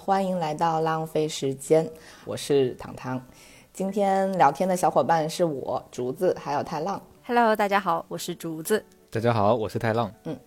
[0.00, 1.86] 欢迎来到浪费时间，
[2.24, 3.20] 我是糖糖。
[3.72, 7.02] 今天聊天的小伙伴是我竹子，还有太浪。
[7.26, 8.82] Hello，大家好，我是竹子。
[9.10, 10.10] 大家好，我是太浪。
[10.24, 10.38] 嗯，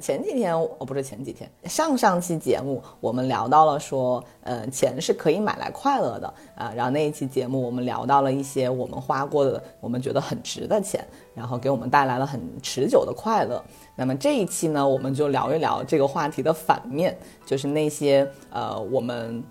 [0.00, 11.02] 前几天哦，不是前几天，上上期节目我们聊到了说，呃，钱是可以买来快乐的啊、然后那一期节目我们聊到了一些我们花过的，我们觉得很值的钱，
[11.34, 13.62] 然后给我们带来了很持久的快乐。
[13.96, 19.42] 那么这一期呢，我们就聊一聊这个话题的反面，就是那些呃我们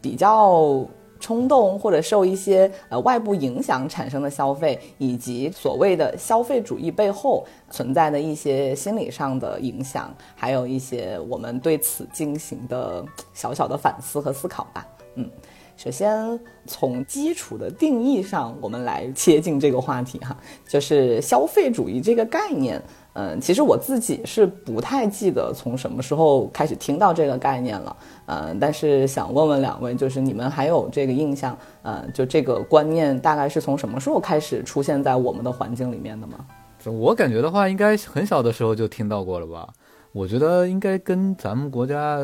[0.00, 0.82] 比较
[1.20, 14.86] 冲动或者受一些呃外部影响产生的消费，以及所谓的消费主义背后存在的一些心理上的影响，还有一些我们对此进行的小小的反思和思考吧。
[15.16, 15.28] 嗯，
[15.76, 20.36] 首先从基础的定义上，我们来切近这个话题哈，
[20.68, 22.80] 就是消费主义这个概念。
[23.14, 36.38] 嗯，其实我自己是不太记得从什么时候开始听到这个概念了，嗯，但是想问问两位，就是你们还有这个印象，呃，就这个观念大概是从什么时候开始出现在我们的环境里面的吗？
[36.84, 39.68] 我感觉的话，应该很小的时候就听到过了吧？
[40.12, 42.20] 我觉得应该跟咱们国家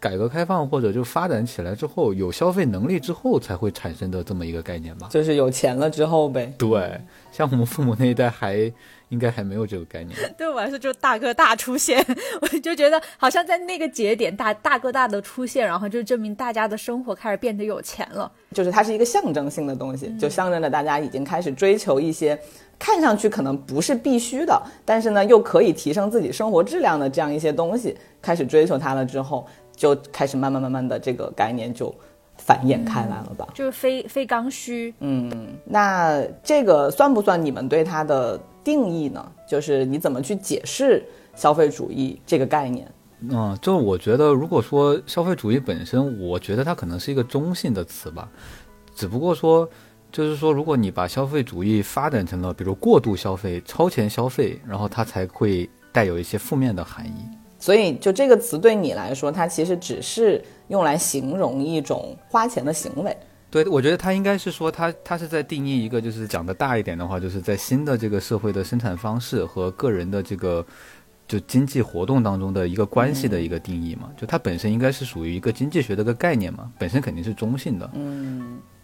[0.00, 5.08] 改革开放或者就发展起来之后，有消费能力之后才会产生的这么一个概念吧？
[5.10, 6.52] 就是有钱了之后呗。
[6.56, 6.98] 对，
[7.30, 8.72] 像我们父母那一代还
[9.10, 10.16] 应该还没有这个概念。
[10.38, 12.02] 对我来说，就大哥大出现，
[12.40, 18.32] 我就觉得好像在那个节点，大大哥大的出现，然后就证明大家的生活开始变得有钱了。
[18.52, 22.38] 就是它是一个象征性的东西，就象征着大家已经开始追求一些
[22.78, 29.46] 看上去可能不是必须的，但是呢又可以提升自己生活质量的这样一些东西，开始追求它了之后，
[29.80, 31.94] 就开始慢慢慢慢的这个概念就
[32.36, 33.48] 繁衍开来了吧。
[33.54, 39.32] 就是非非刚需，嗯，那这个算不算你们对它的定义呢？
[39.48, 41.02] 就是你怎么去解释
[41.34, 42.86] 消费主义这个概念？
[43.30, 48.28] 嗯，就我觉得，如果说消费主义本身，我觉得它可能是一个中性的词吧，
[48.94, 49.66] 只不过说，
[50.12, 57.39] 就是说，如果你把消费主义发展成了，比如过度消费、超前消费，然后它才会带有一些负面的含义。
[57.60, 63.16] 所以，就这个词对你来说，它其实只是用来形容一种花钱的行为。
[63.50, 70.64] 对，我觉得它应该是说，它它是在定义一个，就是讲的大一点的话，就是在新的这个社会的生产方式和个人的这个
[71.28, 74.08] 就经济活动当中的一个关系的一个定义嘛。
[74.16, 77.90] 就它本身应该是属于一个经济学的一个概念嘛，本身肯定是中性的。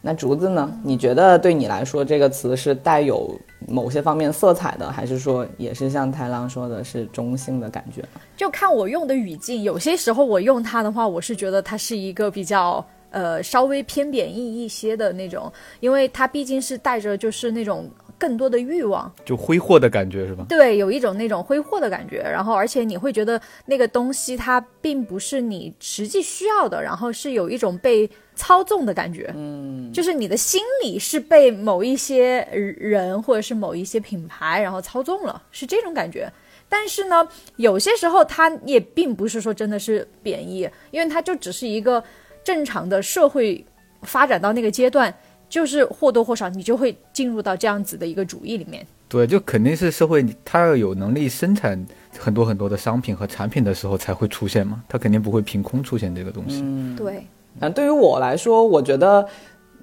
[0.07, 0.73] 那竹子呢？
[0.85, 3.29] 你觉得对你来说，这个词是带有
[3.67, 8.05] 某些方面色彩的，还是说也是像太郎说的是中性的感觉？
[8.37, 9.65] 就看我用的语境。
[9.65, 19.13] 有些时候我用它的话，我是觉得它是一个比较呃稍微偏贬义一些的那种，因为它毕竟是带着就是那种更多的欲望。
[19.25, 20.45] 就挥霍的感觉是吧？
[20.49, 36.31] 对，有一种那种挥霍的感觉，然后而且你会觉得那个东西它并不是你实际需要的，然后是有一种被操纵的感觉，嗯，就是你的心理是被某一些人或者是某一些品牌然后操纵了，是这种感觉。
[36.69, 37.27] 但是呢，
[37.57, 42.03] 有些时候它也并不是说真的是贬义，因为它就只是一个
[42.43, 43.65] 正常的社会
[44.03, 45.15] 发展到那个阶段，
[45.49, 48.87] 就是或多或少你就会进入到这样子的一个主义里面。
[49.09, 51.87] 对，就肯定是社会它要有能力生产
[52.19, 56.61] 很多很多的商品和产品的时候才会出现嘛，它肯定不会凭空出现这个东西。
[56.65, 57.25] 嗯对，
[57.61, 59.25] 嗯，对于我来说，我觉得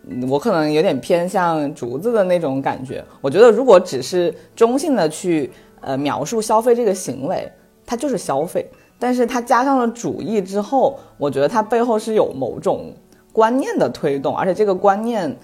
[0.10, 3.04] 嗯我可能有点偏向竹子的那种感觉。
[3.22, 5.50] 我觉得如果只是中性的去
[5.80, 7.50] 呃描述消费这个行为，
[7.86, 8.70] 它就是消费，
[9.00, 12.94] 但是它加上了主义之后，我觉得它背后是有某种
[13.34, 15.36] 观念的推动，而且这个观念。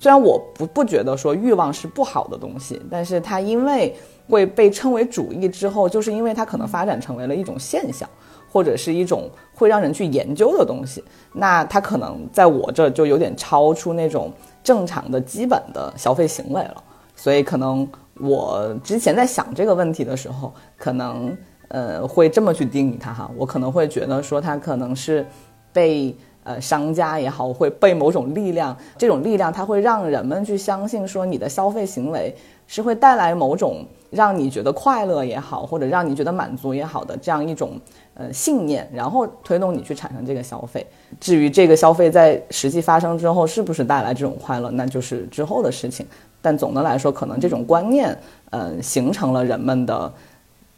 [0.00, 3.94] 虽然我不不觉得说欲望是不好的东西，但是它因为
[4.28, 8.08] 会被称为主义之后，就是因为它可能发展成为了一种现象，
[8.50, 11.04] 或者是一种会让人去研究的东西。
[11.32, 14.32] 那它可能在我这就有点超出那种
[14.64, 16.82] 正常的基本的消费行为了。
[17.14, 17.88] 所以可能
[18.18, 21.36] 我之前在想这个问题的时候，可能
[21.68, 25.24] 呃会这么去定义它哈，我可能会觉得说它可能是
[25.72, 26.12] 被。
[26.44, 32.34] 呃，商家也好，会被某种力量，这种力量它会让人们去相信说你的消费行为
[32.66, 37.80] 是会带来某种让你觉得快乐也好，或者让你觉得满足也好的这样一种
[38.14, 40.84] 呃信念，然后推动你去产生这个消费。
[41.20, 46.04] 至于这个消费在实际发生之后是不是带来这种快乐，那就是之后的事情。
[46.40, 48.18] 但总的来说，可能这种观念，
[48.50, 50.12] 呃，形成了人们的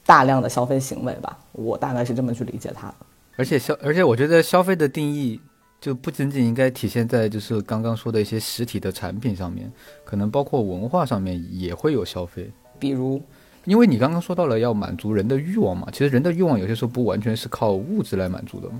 [0.05, 1.38] 大量的消费行为吧。
[1.52, 2.94] 我大概是这么去理解它的。
[3.37, 5.40] 而且消，而且我觉得消费的定义。
[5.85, 9.71] 就不仅仅应该体现在就是刚刚说的一些实体的产品上面，
[10.03, 12.51] 可能包括文化上面也会有消费。
[12.79, 13.23] 比如，
[13.67, 18.77] 因为你刚刚说到了要满足人的欲望嘛，其实人的欲望有些时候不完全是靠物质来满足的嘛，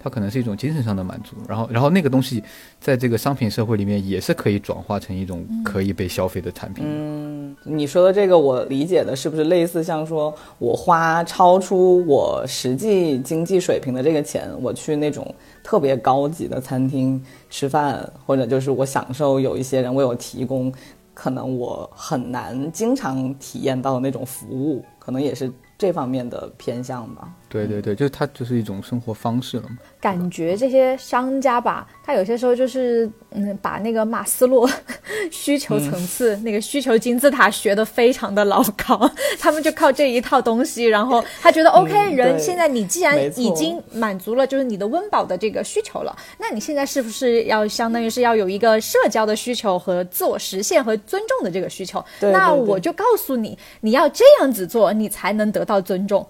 [0.00, 1.36] 它可能是一种精神上的满足。
[1.46, 2.42] 然后，然后那个东西
[2.80, 6.86] 在这个商品社会里面也是可以转化成一种可以被消费的产品。
[6.88, 7.25] 嗯，
[7.64, 20.72] 你说的这个我理解的是不是类似像说我花超出我实际经济水平的这个钱，我去那种特别高级的餐厅吃饭，或者就是我享受有一些人为我提供。
[21.18, 27.32] 可能我很难经常体验到那种服务，可能也是这方面的偏向吧。
[27.56, 29.78] 对对对，就是它就是一种生活方式了嘛。
[30.00, 34.68] 感觉这些商家吧，他有些时候就是嗯，把那个马斯洛
[35.32, 39.10] 需求层次那个需求金字塔学的非常的老高，
[39.40, 52.04] 他们就靠这一套东西，然后他觉得 OK，人现在你既然已经满足了就是你的温饱的这个需求了，那你现在是不是要相当于是要有一个社交的需求和自我实现和尊重的这个需求？
[52.20, 56.26] 那我就告诉你，你要这样子做，你才能得到尊重。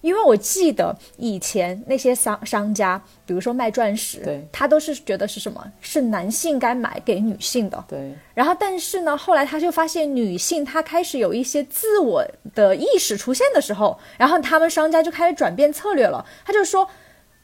[0.00, 5.64] 因为我记得以前那些商商家，比如说卖钻石，对，他都是觉得是什么？
[5.80, 7.84] 是男性该买给女性的。
[7.88, 8.14] 对。
[8.34, 12.24] 然后，但是呢，后来他就发现女性她开始有一些自我
[12.54, 16.24] 的意识出现的时候，然后他们商家就开始转变策略了。
[16.44, 16.88] 他就说。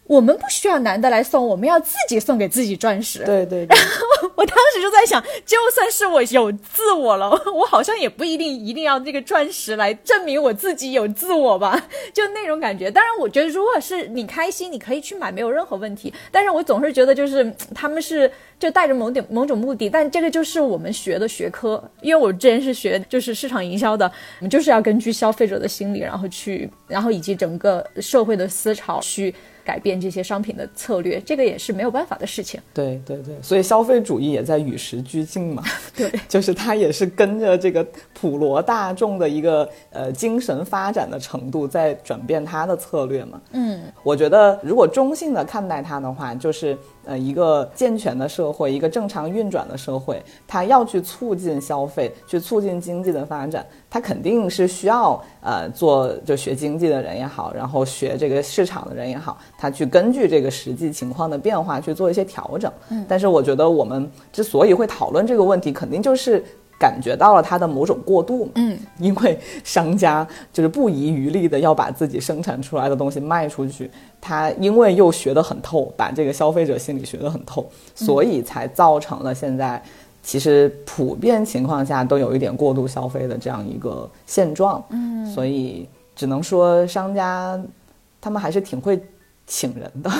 [0.06, 3.24] 我们不需要男的来送，我们要自己送给自己钻石。
[3.24, 3.66] 对对。
[3.68, 12.90] 然后 我当时就在想，就算是我有自我了， 我好像也不一定一定要这个钻石来证明我自己有自我吧， 就那种感觉。
[12.90, 16.12] 当然，我觉得如果是你开心，你可以去买，没有任何问题。
[16.30, 18.30] 但是我总是觉得，就是他们是
[18.60, 21.82] 就带着某点某种目的，但这个就是我们学的学科。
[22.00, 24.06] 因为我之前是学就是市场营销的，
[24.38, 29.34] 我们就是要根据消费者的心理，然后去，然后以及整个社会的思潮去。
[29.66, 32.60] 改变这些商品的策略，这个也是没有办法的事情。
[32.72, 35.64] 对对对，所以消费主义也在与时俱进嘛。
[35.96, 37.84] 对， 就是它也是跟着这个
[38.14, 43.40] 普罗大众的一个呃精神发展的程度在转变它的策略嘛。
[43.50, 53.64] 嗯，我觉得如果中性的看待它的话，就是呃一个健全的社会，一个正常运转的社会，它要去促进消费，去促进经济的发展。
[53.88, 62.70] 它肯定是需要呃做就学经济的人也好，然后学这个市场的人也好，他去根据这个实际情况的变化去做一些调整。
[62.90, 66.44] 嗯，但是我觉得我们之所以会讨论这个问题，肯定就是
[66.78, 68.50] 感觉到了它的某种过度。
[68.54, 73.90] 嗯，因为商家就是不遗余力的要把自己生产出来的东西卖出去，
[74.20, 79.82] 他因为又学得很透，把这个消费者心理学得很透，所以才造成了现在。
[80.22, 87.56] 其实普遍情况下都有一点过度消费的这样一个现状，嗯，所以只能说商家
[88.20, 89.00] 他们还是挺会
[89.46, 90.10] 请人的，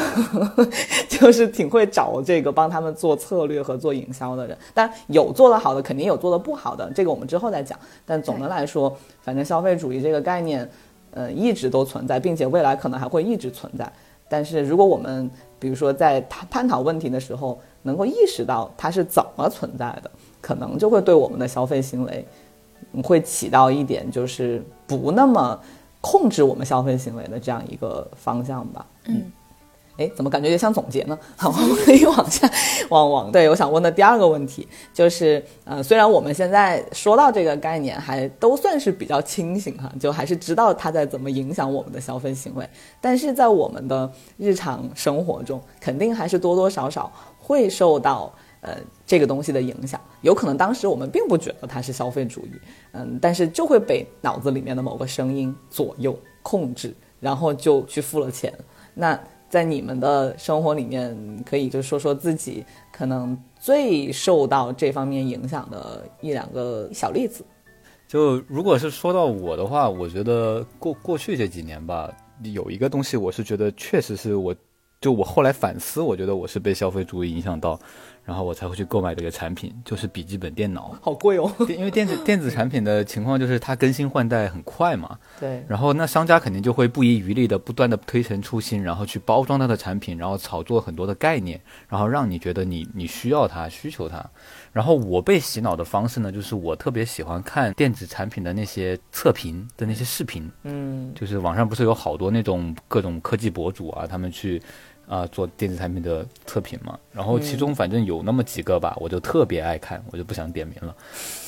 [1.10, 4.56] 就是挺会找这个帮他们做策略和做营销的人。
[4.72, 7.78] 但有做得好的，肯定有做得不好的，这个我们之后再讲。
[8.04, 10.68] 但总的来说，反正消费主义这个概念，
[11.10, 13.90] 呃，一直都存在，并且未来可能还会一直存在。
[14.28, 22.24] 但是如果我们比如说在探探讨问题的时候，能够意识到它是怎么存在的，可能就会对我们的消费行为，
[23.02, 25.58] 会起到一点就是不那么
[26.00, 28.86] 控制我们消费行为的这样一个方向吧。
[29.08, 29.32] 嗯。
[29.98, 31.18] 哎，怎么感觉也像总结呢？
[31.38, 32.46] 好，我们可以往下，
[32.90, 42.68] 往往对我想问的第二个问题就是，呃，虽然我们现在说到这个概念还都算是比较清醒哈，就还是知道它在怎么影响我们的消费行为，
[43.00, 49.98] 但是在我们的日常生活中，肯定还是多多少少会受到呃这个东西的影响。
[50.20, 52.50] 有可能当时我们并不觉得它是消费主义，
[52.92, 58.52] 嗯，但是就会被脑子里面的某个声音左右控制，然后就去付了钱。
[58.98, 67.44] 那在你们的生活里面，可以就说说自己可能最受到这方面影响的一两个小例子。
[68.08, 72.10] 就如果是说到我的话，我觉得过过去这几年吧，
[72.42, 74.56] 有一个东西，我是觉得确实是我，
[75.00, 77.78] 就我后来反思，我觉得我是被消费主义影响到。
[78.26, 81.48] 然后我才会去购买这个产品，就是笔记本电脑，好贵哦。
[81.68, 85.16] 因为电子电子产品的情况就是它更新换代很快嘛。
[85.38, 85.64] 对。
[85.68, 94.28] 然后那商家肯定就会不遗余力的不断的推陈出新，然后去包装它的产品，然后炒作很多的概念，然后让你觉得你你需要它，需求它。
[94.72, 100.50] 然后我被洗脑的方式呢，就是我特别喜欢看电子产品的那些测评的那些视频。
[100.64, 101.14] 嗯。
[101.14, 104.60] 就是网上不是有好多那种各种科技博主啊，他们去。
[105.08, 110.94] 啊，做电子产品的测评嘛，然后其中反正有那么几个吧，我就特别爱看，我就不想点名了。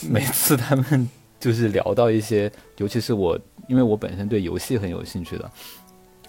[0.09, 1.09] 每次他们
[1.41, 3.39] 就是聊到一些，尤其是我，
[3.69, 5.51] 因为我本身对游戏很有兴趣的，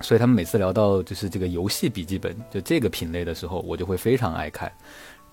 [0.02, 4.72] 所以他们每次聊到就是这个游戏笔记本就这个品类的时候，我就会非常爱看。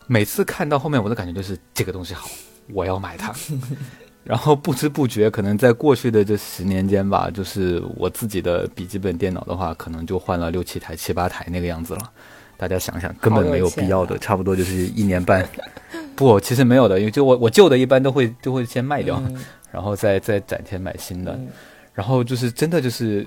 [0.07, 2.29] 每次看到后面，我的感觉就是这个东西好，
[2.73, 3.35] 我要买它。
[4.27, 12.11] 然后不知不觉，可能在过去的这十年间吧，就是我自己的笔记本电脑的话，可能就换了六七台、七八台那个样子了。
[12.57, 15.49] 大家想想，根本没有必要的，差不多就是一年半。
[16.17, 19.23] 不，其实没有的，因为就我我旧的一般都会都会先卖掉，
[19.71, 21.39] 然后再再攒钱买新的。
[21.95, 23.25] 然后就是真的就是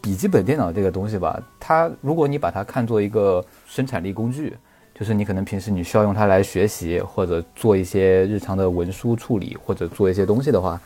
[0.00, 4.56] 笔记本电脑这个东西吧，它如果你把它看作一个生产力工具。
[4.94, 10.80] 就是你可能平时你需要用它来学习，或者做一些日常的文书处理，或者做一些东西的话，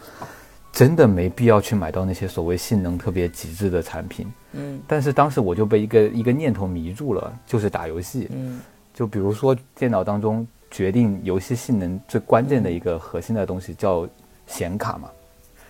[0.73, 4.27] 真的没必要去买到那些所谓性能特别极致的产品。
[4.53, 8.29] 嗯，但是当时我就被一个一个念头迷住了，就是打游戏。
[8.33, 8.61] 嗯，
[8.95, 14.09] 就比如说电脑当中决定游戏性能最关键的一个核心的东西叫
[14.47, 15.11] 显卡嘛，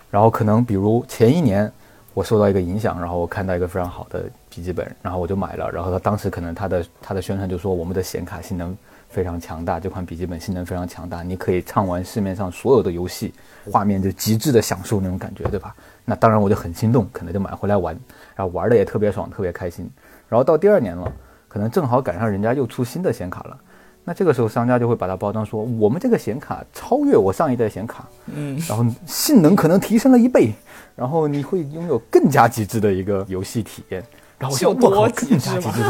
[0.09, 1.71] 然后可能比如前一年。
[2.17, 5.69] 我受到一个影响，然后我看到一个非常好的笔记本，然后我就买了。
[5.69, 8.75] 然后他当时可能他的他的宣传就说我们的显卡性能
[9.07, 13.31] 非常强大，这款笔记本性能非常强大，你可以畅玩市面上所有的游戏，
[13.71, 15.75] 画面就极致的享受那种感觉，对吧？
[16.05, 17.95] 那当然我就很心动，可能就买回来玩，
[18.35, 19.87] 然后玩的也特别爽，特别开心。
[20.27, 21.13] 然后到第二年了，
[21.47, 23.55] 可能正好赶上人家又出新的显卡了。
[24.03, 30.53] 那这个时候，商家就会把它包装说，我们这个显卡超越我上一代显卡，嗯，然后性能可能提升了一倍，
[30.97, 34.03] 然后你会拥有更加极致的一个游戏体验。
[34.39, 35.83] 然后有多更加极致？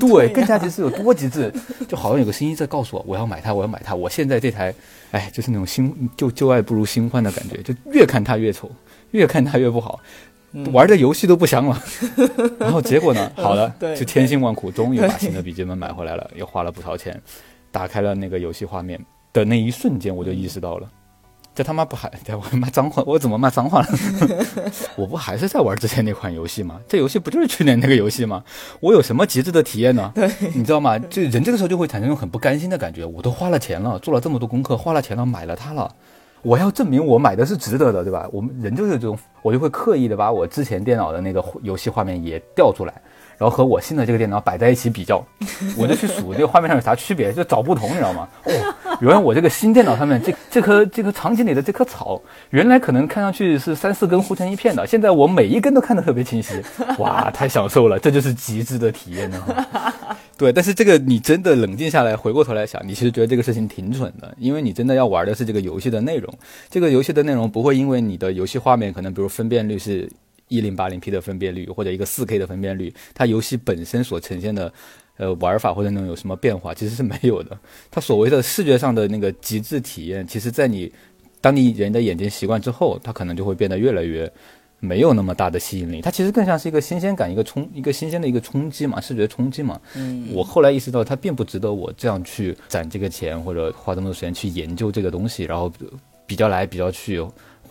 [0.00, 1.52] 对，更加极致有多 极致？
[1.86, 3.94] 就好像有个声音在告诉我，我要买它，我要买它。
[3.94, 4.74] 我现在这台，
[5.12, 8.68] 哎，就是那种新旧旧爱不如新欢的感觉，就越看它越丑，
[9.12, 10.00] 越看它越不好。
[10.72, 11.80] 玩的游戏都不香了，
[12.58, 13.30] 然后结果呢？
[13.36, 17.20] 好了，就千辛万苦，终于把新的笔记本买回来了，又花了不少钱。
[17.70, 18.98] 打开了那个游戏画面
[19.32, 20.88] 的那一瞬间，我就意识到了，
[21.56, 23.02] 这他妈不还在我骂脏话？
[23.06, 23.88] 我怎么骂脏话了？
[24.94, 26.78] 我不还是在玩之前那款游戏吗？
[26.86, 28.44] 这游戏不就是去年那个游戏吗？
[28.80, 30.12] 我有什么极致的体验呢？
[30.14, 30.98] 对，你知道吗？
[30.98, 33.06] 就人这个时候就会产生一种很不甘心的感觉。
[33.06, 35.90] 我都花了钱了，做了这么多功课，花了钱了，买了它了。
[36.46, 38.28] 我要证明我买的是值得的，对吧？
[38.30, 42.94] 我们人就是这种，我就会刻意的把我之前电脑的那个游戏画面也调出来。
[43.38, 45.22] 然后和我新的这个电脑摆在一起比较，
[45.76, 48.26] 我就去数这个画面上有啥区别，就找不同，你知道吗？
[48.44, 56.62] 哦，原来我这个新电脑上面这这棵这棵场景里的这棵草，原来可能看上去是三四根糊成一片的，现在我每一根都看得特别清晰，
[56.98, 59.66] 哇，太享受了，这就是极致的体验呢。
[60.38, 66.32] 对，但是这个你真的冷静下来，回过头来想，你其实觉得这个事情挺蠢的，因为你真的要玩的是这个游戏的内容，
[66.70, 70.08] 这个游戏的内容不会因为你的游戏画面可能比如分辨率是。
[70.48, 74.72] 一零八零 P 的分辨率或者一个四 K 的分辨率，它游戏本身所呈现的，
[75.16, 77.58] 呃，玩法或者那种有什么变化，其实是没有的。
[77.90, 80.92] 它所谓的视觉上的那个极致体验，其实在你
[81.40, 84.32] 当你人的眼睛习惯之后，它可能就会变得越来越
[84.78, 86.00] 没有那么大的吸引力。
[86.00, 89.80] 它其实更像是一个新鲜感，一个冲，一个新鲜的一个冲击嘛，视觉冲击嘛。
[89.96, 90.28] 嗯。
[90.32, 95.72] 我后来意识到，它并不值得我这样去攒这个钱或者花这么多时间去研究这个东西，然后
[96.26, 97.24] 比较来比较去。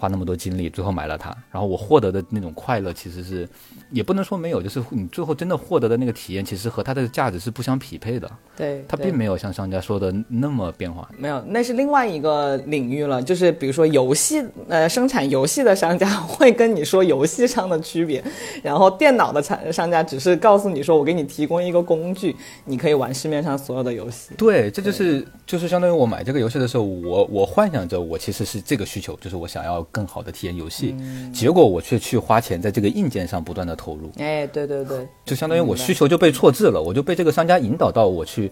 [0.06, 3.50] 花那么多精力，最后买了它，然后我获得的那种快乐，其实是
[3.90, 8.30] 也不能说没有，就是你最后真的获得的那个体验，其实和它的价值是不相匹配的。
[8.56, 11.10] 对，它并没有像商家说的那么变化。
[11.18, 13.20] 没有，那是另外一个领域了。
[13.20, 18.24] 就是比如说游戏，呃，生产游戏的商家会跟你说游戏上的区别，
[18.62, 22.36] 然后电脑的产商家只是告诉你说，我给你提供一个工具，
[22.66, 24.36] 你可以玩市面上所有的游戏。
[24.38, 29.82] 对，这就是就是相当于我买这个游戏的时候，我我幻想着我其实是这个需求，就是我想要。
[29.96, 30.94] 更好的体验游戏，
[31.34, 34.12] 结果我却去花钱在这个硬件上不断的投入。
[34.18, 38.52] 哎，对对对，就相当于我需求就被错置了，我就被这个商家引导到我去，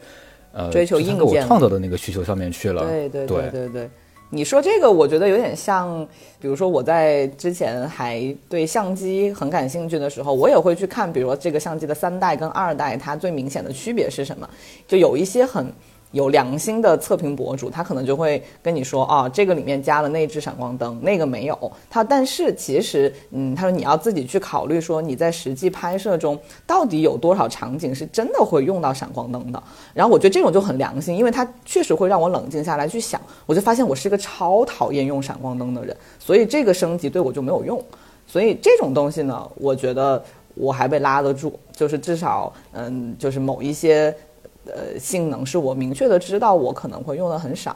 [0.54, 2.86] 呃，追求硬件，我创造的那个需求上面去了。
[2.86, 3.90] 对对对对对，
[4.30, 6.08] 你说这个，我觉得有点像，
[6.40, 14.50] 比如说我在之前还对相机很感兴趣的时候，我也会去看，比如说这个相机的三代跟二代，它最明显的区别是什么？
[14.88, 15.66] 就有一些很。
[16.14, 21.72] 有良心的测评博主，他可能就会跟你说啊，这个里面加了内置闪光灯，那个没有。
[21.90, 29.62] 他但是其实，嗯，他说你要自己去考虑说你在实际拍摄中到底有多少场景是真的会用到闪光灯的。
[29.92, 33.20] 然后我觉得这种就很良心，因为它确实会让我冷静下来去想。
[33.48, 37.84] 我就发现我是个超讨厌用闪光灯的人，所以这个升级对我就没有用。
[38.28, 44.16] 所以这种东西呢，我觉得我还被拉得住，就是至少，嗯，就是某一些。
[44.66, 47.76] 呃，性能是我明确的知道，我可能会用的很少，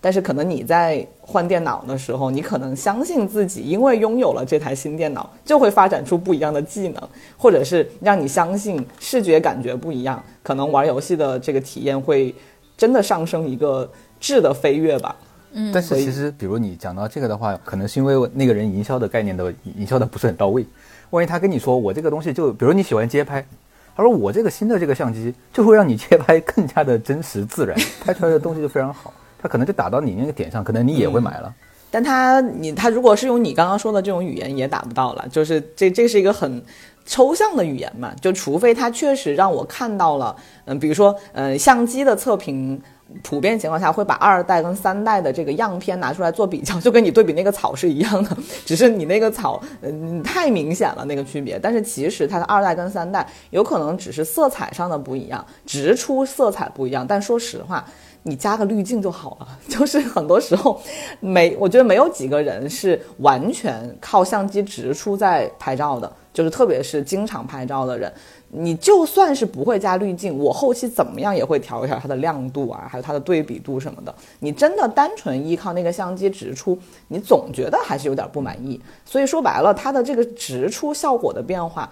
[0.00, 12.34] 但是可能你在换电脑的时候，你可能相信自己，因为拥有了这台新电脑，就会发展出不一样的技能，或者是让你相信视觉感觉不一样，可能玩游戏的这个体验会
[12.78, 13.86] 真的上升一个
[14.18, 15.14] 质的飞跃吧。
[15.52, 20.64] 嗯，但是其实，比如你讲到这个的话，可能是因为那个人营销的概念的营销的不是很到位，
[21.10, 23.46] 万一他跟你说我这个东西就，比如你喜欢街拍。
[23.94, 29.12] 他说：“我这个新的这个相机就会让你街拍更加的真实自然，拍出来的东西就非常好。
[29.40, 31.54] 他可能就打到你那个点上，可能你也会买了。
[31.90, 36.62] 但他你他如果是用你刚刚说的这种语言也打不到了，就是这这是一个很
[37.04, 40.34] 抽象的语言嘛，就除非他确实让我看到了，
[40.64, 42.80] 嗯，比如说嗯相机的测评。
[43.22, 51.58] 普遍情况下会把二代跟三代的这个样片拿出来做比较，就跟你对比那个草是一样的，只是你那个草嗯太明显了那个区别。
[51.58, 57.06] 但是其实它的二代跟三代有可能只是色彩上的不一样，直出色彩不一样。
[57.06, 57.84] 但说实话。
[58.24, 60.80] 你加个滤镜就好了，就是很多时候，
[61.18, 68.12] 没，我觉得没有几个人是完全靠相机直出在拍照的，就是特别是经常拍照的人，
[68.54, 74.14] 你就算是不会加滤镜，我后期怎么样也会调一调它的亮度啊，还有它的对比度什么的。
[74.40, 76.78] 你真的单纯依靠那个相机直出，
[77.08, 78.80] 你总觉得还是有点不满意。
[79.04, 81.90] 所以说白了，它的这个直出效果的变化，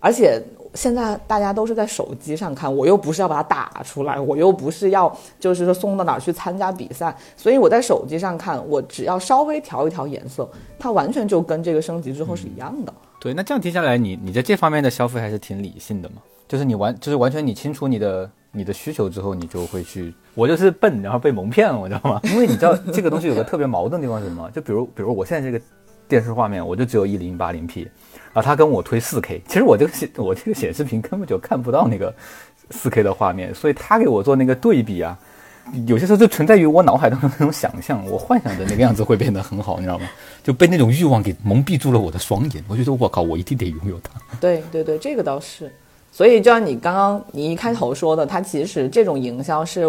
[0.00, 0.42] 而且。
[0.74, 5.10] 现在大家都是在手机上看，我又不是要把它打出来，我又不是要
[5.40, 10.46] 就是说送到哪儿去参加比赛，所以我在手机上看，我只要稍微调一调颜色，
[10.78, 12.92] 它完全就跟这个升级之后是一样的。
[13.20, 16.16] 对，那这样听下来，你你在这方面的消费还是挺理性的嘛？
[16.46, 20.14] 就是你完就是完全你清楚你的你的需求之后，你就会去。
[20.34, 22.20] 我就是笨，然后被蒙骗了，我知道吗？
[22.32, 24.50] 因为你知道这个东西有个特别矛盾的地方是什么？
[24.52, 25.64] 就比如比如我现在这个
[26.06, 27.88] 电视画面，我就只有一零八零 P。
[28.34, 32.14] 啊，他跟我推四 K，其实我这个显我这个显示屏根本就看不到那个
[32.70, 35.18] 四 K 的画面，所以他给我做那个对比啊，
[35.86, 40.06] 有些时候就存在于我脑海当中那种想象，我幻想的那个样子会变得很好，你知道吗？
[40.42, 44.20] 就被那种欲望给蒙蔽住了我的双眼，我觉得我靠，我一定得拥有它。
[44.40, 45.72] 对对对，这个倒是。
[46.10, 49.84] 所以就像你刚刚你一开头说的，它其实这种营销是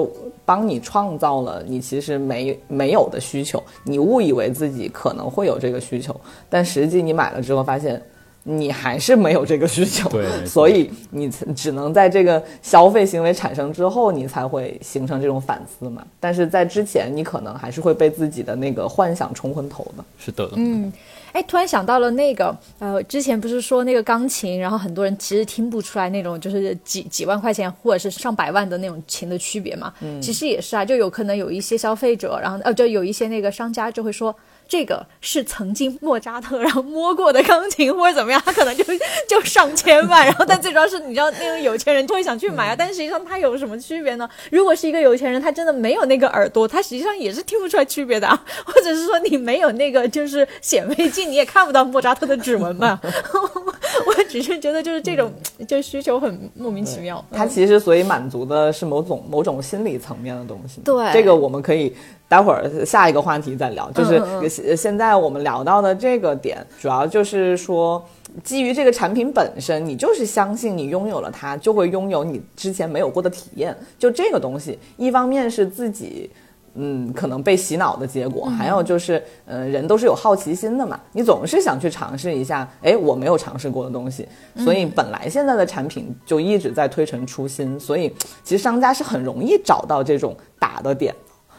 [0.45, 6.19] 帮你创造了你其实没没有的需求，你误以为自己可能会有这个需求，
[6.49, 8.01] 但实际你买了之后发现。
[8.51, 16.03] 你还是没有这个需求，对， 所以你只能在这个消费行为产生之后，你才会形成这种反思嘛。
[16.19, 20.03] 但是在之前，你可能还是会被自己的那个幻想冲昏头的。
[20.17, 20.91] 是的，嗯，
[21.31, 29.93] 哎，突然想到了那个，呃，之前不是说那个钢琴，然后很多人其实听不出来那种就是几几万块钱或者是上百万的那种琴的区别嘛？
[30.01, 34.35] 嗯，其实也是啊，就有可能有一些消费者，然后呃，就有一些那个商家就会说。
[34.69, 38.83] 这个是曾经莫扎特然后摸过的钢琴或者怎么样，他可能就
[39.27, 44.29] 就上千万，然后但最主要是你知道那种有钱人就会想去买啊，但实际上他有什么区别呢？
[44.51, 53.01] 如果是一个有钱人，他真的没有那个耳朵，他实际上也是听不出来区别的啊， 或者是说你没有那个就是显微镜，你也看不到莫扎特的指纹嘛。
[54.05, 55.33] 我只是觉得就是这种
[55.67, 57.25] 就需求很莫名其妙。
[57.31, 60.79] 他其实所以满足的是某种某种心理层面的东西。
[60.81, 61.91] 对，这个我们可以。
[62.29, 68.01] 待会儿下一个话题再聊，就是现在我们聊到的这个点，主要就是说，
[68.43, 73.75] 基于这个产品本身，你就是相信你拥有了它，就会拥有你之前没有过的体验。
[73.97, 76.29] 就这个东西，一方面是自己，
[76.75, 88.13] 嗯，可能被洗脑的结果，还有就是，嗯，人都是有好奇心的嘛，你总是想去尝试一下，哎，我没有尝试过的东西，所以本来现在的产品就一直在推陈出新，所以
[88.43, 91.11] 其实商家是很容易找到这种打的点。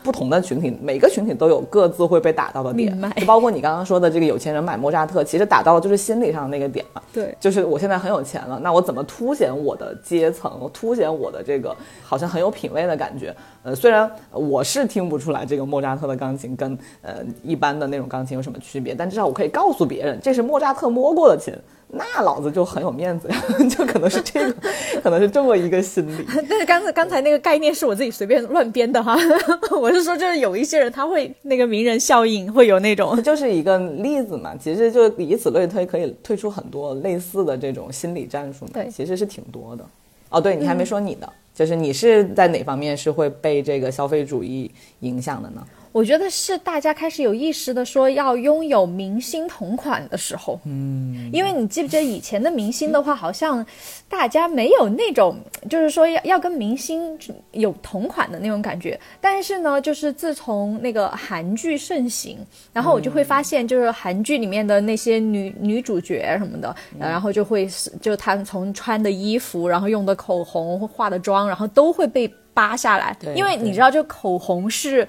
[0.02, 7.02] 不同的群体，每个群体都有各自会被打到的点，就包括你刚刚说的这个有钱人买莫扎特，其实打到的就是心理上的那个点嘛。
[7.12, 13.34] 对，就是我现在很有钱了，那我怎么凸显我的阶层，凸显我的这个好像很有品位的感觉？
[13.62, 21.54] 呃，虽然我是听不出来这个莫扎特的钢琴跟呃一般的那种钢琴有什么区别，但至少我可以告诉别人，这是莫扎特摸过的琴。
[21.92, 23.36] 那老子就很有面子呀，
[23.68, 24.56] 就可能是这个，
[25.02, 26.24] 可能是这么一个心理。
[26.48, 29.16] 但是刚才刚才那个概念是我自己随便乱编的哈，
[29.80, 34.54] 我是说就是有一些人他会那个名人效应会有那种，就是一个例子嘛。
[34.56, 38.70] 其实就以此类推，可以推出很多类似的这种心理战术嘛。
[38.74, 39.84] 对，其实是挺多的。
[40.28, 45.66] 哦，对你还没说你的，就是你是在哪方面是会被这个消费主义影响的呢？
[45.92, 53.64] 我觉得是大家开始有意识的说要拥有明星同款的时候，嗯，因为你记不记得以前的明星的话，好像
[54.08, 55.36] 大家没有那种
[55.68, 57.18] 就是说要要跟明星
[57.52, 58.98] 有同款的那种感觉。
[59.20, 62.38] 但是呢，就是自从那个韩剧盛行，
[62.72, 67.68] 然后我就会发现，就是韩剧里面的那些女女主角什么的，然后就会
[68.00, 75.06] 就她从穿的衣服，然后用的口红、化的妆，然后都会被扒下来，因为你知道，就口红是。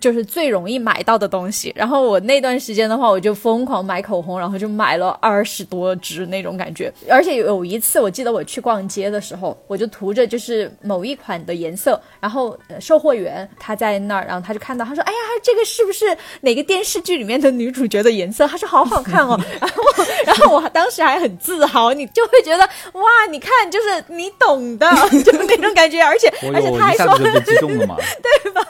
[0.00, 6.92] 就是最容易买到的东西，然后我那段时间的话，我就疯狂买口红，然后就买了二十多支那种感觉。
[7.08, 19.82] 而且有一次，我记得我去逛街的时候，我就涂着就是某一款的颜色，然后售货员他在那儿，然后他就看到，他说：“哎呀，这个是不是哪个电视剧里面的女主角的颜色？”他说：“好好看哦。”然后，
[20.26, 24.86] 然后我当时还很自豪，你就会觉得哇，你看，就是你懂的，
[25.24, 28.66] 就是那种感觉，而且而且他还说， 对吧？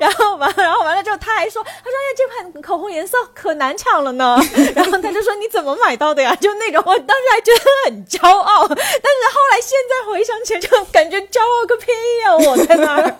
[0.00, 4.38] 然后完，然后完了之后，他还说，他说哎，这款口红颜色可难抢了呢。
[4.74, 6.34] 然后他就说你怎么买到的呀？
[6.36, 11.86] 就那种，我当时还觉得很骄傲，但是后来现在回想起来，就感觉骄傲个屁
[12.24, 12.36] 呀！
[12.36, 13.10] 我在那儿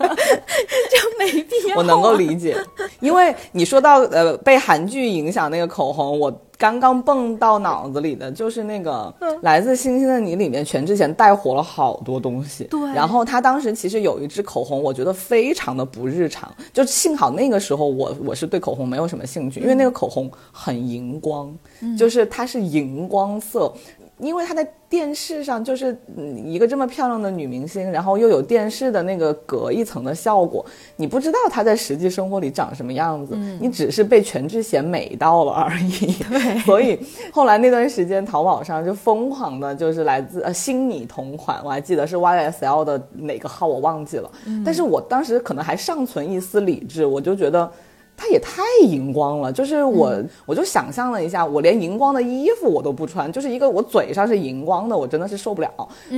[0.89, 1.77] 就没必要。
[1.77, 2.55] 我能够理解，
[2.99, 6.41] 因为你说到呃被韩剧影响那个口红，我。
[6.57, 12.63] 刚刚蹦到脑子里的就是那个《来自星星的你》里面，全智贤带火了好多东西。
[12.65, 16.49] 对，然后他当时其实有一支口红，我觉得非常的不日常。
[16.73, 21.53] 就幸好那个时候我我是对口红没有什么兴趣，因为那个口红很荧光，
[21.97, 23.71] 就是它是荧光色。
[24.19, 25.97] 因为她在电视上就是
[26.45, 36.13] 一个这么漂亮的女明星，然后又有电视的那个隔一层的效果，你不知道她在实际生活里长什么样子，你只是被全智贤美到了而已。
[36.29, 36.97] 对，所以
[37.31, 44.31] 后来那段时间淘宝上就疯狂的，就是来自呃新你同款，我还记得是 YSL 的哪个号我忘记了，
[44.63, 47.69] 但是我当时可能还尚存一丝理智，我就觉得。
[48.17, 55.71] 它也太荧光了，就是我，我就想象了一下，我连荧光的衣服我都不穿，就是一个我嘴上是荧光的，我真的是受不了。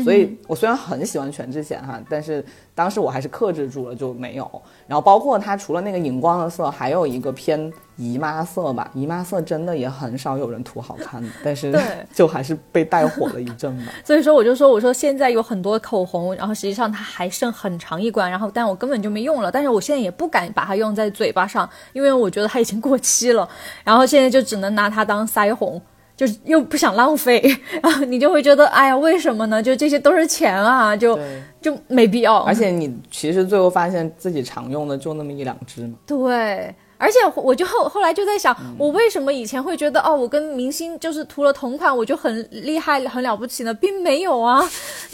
[0.04, 2.44] 所以我虽然很喜欢全智贤哈，但是。
[2.78, 4.48] 当时我还是克制住了，就没有。
[4.86, 8.90] 然后包括它除了那个荧光的色，还有一个偏姨妈色吧。
[8.94, 11.78] 姨妈色真的也很少有人涂好看的，但是
[12.14, 13.92] 就还是被带火了一阵吧。
[14.06, 19.52] 所以说我就说，我说现在有很多口红，然后实际上它还剩很长一关，然后但我根本就没用了。
[19.52, 23.48] 但是我现在也不敢把它用在嘴巴上，因为我觉得它已经过期了。
[23.84, 25.82] 然后现在就只能拿它当腮红。
[26.16, 27.40] 就是又不想浪费，
[27.80, 29.62] 然后你就会觉得，哎呀，为什么呢？
[29.62, 31.16] 就这些都是钱啊，就
[31.62, 32.40] 就没必要。
[32.40, 35.94] 而且你其实最后发现自己常用的就那么一两支嘛。
[36.08, 36.74] 对。
[36.98, 43.74] 而且我就后后来就在想，我为什么以前会觉得哦，我跟明星就是涂了同款，我就很厉害、很了不起呢？
[43.74, 44.62] 并没有啊，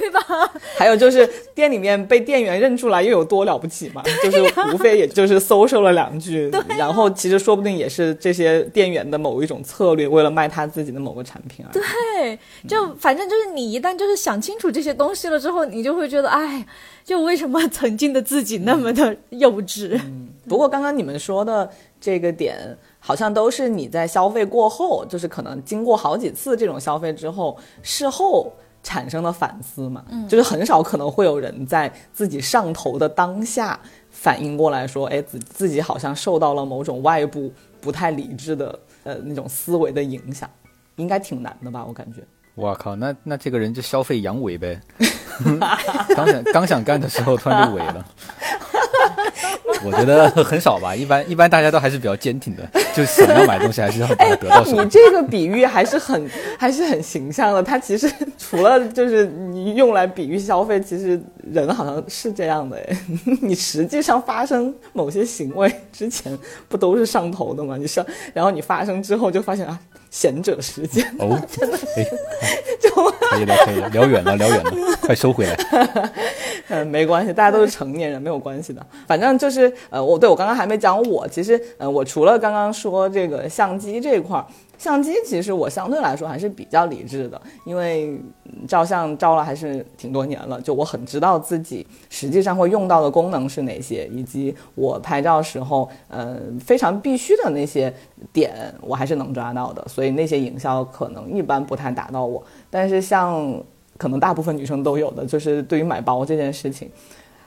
[0.00, 0.20] 对吧？
[0.76, 4.02] 还有就是店里面被店员认出来又有多了不起嘛？
[4.22, 4.42] 就是
[4.72, 11.70] 无非也就是搜售了两句，然后其实说不定也是这些店员的某一种策略，为了卖他自己的某个产品啊。
[11.72, 12.38] 对，
[12.68, 16.66] 就反正就是你一旦就是想清楚这些东西了之后，你就会觉得，哎。
[17.06, 19.96] 就为什么曾经的自己那么的幼稚？
[20.48, 21.68] 不过刚刚你们说的
[22.00, 22.56] 这个点，
[22.98, 30.04] 好像都是你在消费过后，就是可能经过好几次这种消费之后，事后产生的反思嘛。
[30.08, 33.78] 嗯，就是很少可能会有人在自己上头的当下
[34.10, 40.48] 反应过来说，哎，自自己好像受到了某种外部不太理智的呃那种思维的影响，
[40.96, 41.84] 应该挺难的吧？
[41.86, 42.22] 我感觉。
[42.54, 44.80] 我靠，那那这个人就消费阳痿呗。
[46.16, 48.06] 刚想刚想干的时候，突然就萎了。
[49.84, 54.82] 我觉得很少吧，一般一般大家都还是比较坚挺的，就想要买东西还是要把它得到手。
[54.82, 57.62] 你这个比喻还是很 还是很形象的。
[57.62, 61.20] 它其实除了就是你用来比喻消费，其实
[61.52, 62.98] 人好像是这样的哎。
[63.42, 66.36] 你实际上发生某些行为之前，
[66.68, 67.76] 不都是上头的吗？
[67.76, 69.78] 你上，然后你发生之后就发现啊。
[70.08, 71.76] 贤者时间哦， 真的
[72.80, 75.56] 就可以了，可以了， 聊远了，聊远了，快收回来。
[76.68, 78.84] 嗯，没关系，大家都是成年人，没有关系的。
[79.06, 84.44] 反正就是呃，我对我刚刚还没讲我，其实呃，我除了刚刚说这个相机这一块儿。
[84.78, 88.20] 相机其实我相对来说还是比较理智的，因为
[88.68, 97.92] 照相照了还是挺多年了，就我很知道自己实际上会用到的功能是哪些，以及我拍照时候呃非常必须的那些
[98.32, 102.42] 点，我还是能抓到的，所以那些营销可能一般不太打到我。
[102.70, 103.58] 但是像
[103.96, 106.90] 可能大部分女生都有的，就是对于买包这件事情，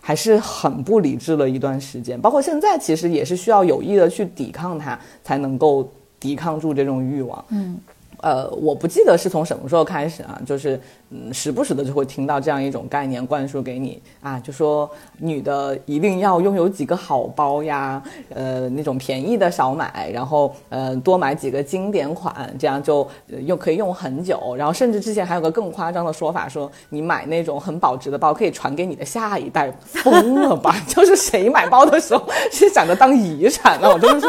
[0.02, 5.88] 还是很不理智了一段时间，包括现在其实也是需要有意的去抵抗它，才能够。
[6.20, 7.80] 抵抗住这种欲望，嗯。
[8.22, 10.78] 呃，我不记得是从什么时候开始啊，就是
[11.12, 23.08] 嗯，时不时的就会听到这样一种概念灌输给你啊，就说女的一定要拥有几个好包呀，呃，那种便宜的少买，然后呃多买几个经典款，这样就
[23.46, 24.56] 又可以用很久。
[24.56, 30.76] 然后甚至之前还有个更夸张的说法，说你买那种很保值的包可以传给你的下一代，疯了吧？
[30.88, 33.90] 就是谁买包的时候是想着当遗产呢？
[33.90, 34.28] 我真的是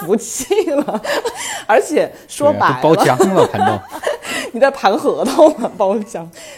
[0.00, 1.02] 服气了。
[1.68, 2.78] 而且说白了。
[2.82, 3.80] 包浆了盘到，
[4.52, 5.70] 你在盘合同吗？
[5.76, 5.96] 包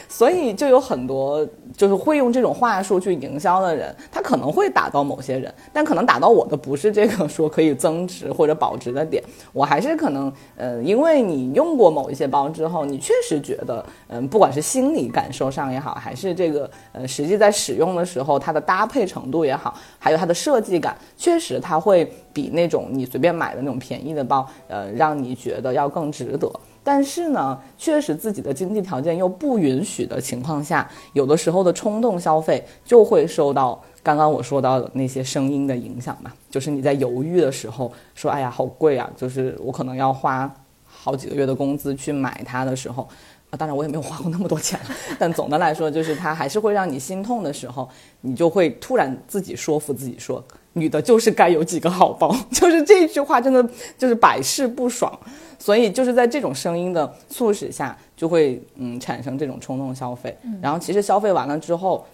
[0.08, 1.46] 所以就有很多
[1.76, 9.22] 就是会用这种话术去营销的人，他可能会打到某些人，但可能打到我的不是这个说可以增值或者保值的点，
[9.52, 26.50] 我还是可能，呃，因为你用过某一些包之后，你确实觉得，嗯，不管是心理感受上也好，还是这个，呃，实际在使用的时候它的搭配程度也好，还有它的设计感，确实它会比那种你随便买的那种便宜的包，呃，让你觉得要更值得。
[26.84, 36.30] 但是呢，确实自己的经济条件又不允许的情况下，有的时候的冲动消费就会受到刚刚我说到的那些声音的影响嘛。
[36.50, 40.52] 就是你在犹豫的时候说，哎呀，好贵啊，就是我可能要花
[40.86, 43.08] 好几个月的工资去买它的时候。
[43.50, 44.80] 啊当然我也没有花过那么多钱，
[45.16, 47.88] 但总的来说，就是它还是会让你心痛的时候，
[48.22, 53.64] 你就会突然自己说服自己说，女的就是该有几个好包， 就是这句话真的
[53.96, 55.16] 就是百试不爽，
[55.64, 62.04] 所以就是在这种声音的促使下，就会嗯产生这种冲动消费，然后其实消费完了之后，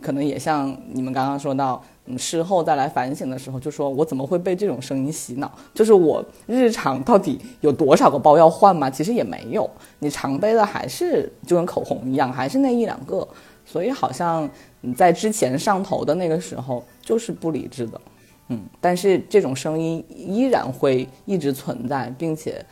[0.00, 1.82] 可能也像你们刚刚说到。
[1.82, 5.48] 嗯事后再来反省的时候，就说我怎么会被这种声音洗脑？
[5.72, 8.90] 就是我日常到底有多少个包要换吗？
[8.90, 9.68] 其实也没有，
[10.00, 13.26] 你常背的还是就跟口红一样，还是那一两个。
[13.64, 14.48] 所以好像
[14.80, 18.00] 你在之前上头的那个时候就是不理智的，
[18.48, 18.60] 嗯。
[18.80, 22.64] 但是这种声音依然会一直存在，并且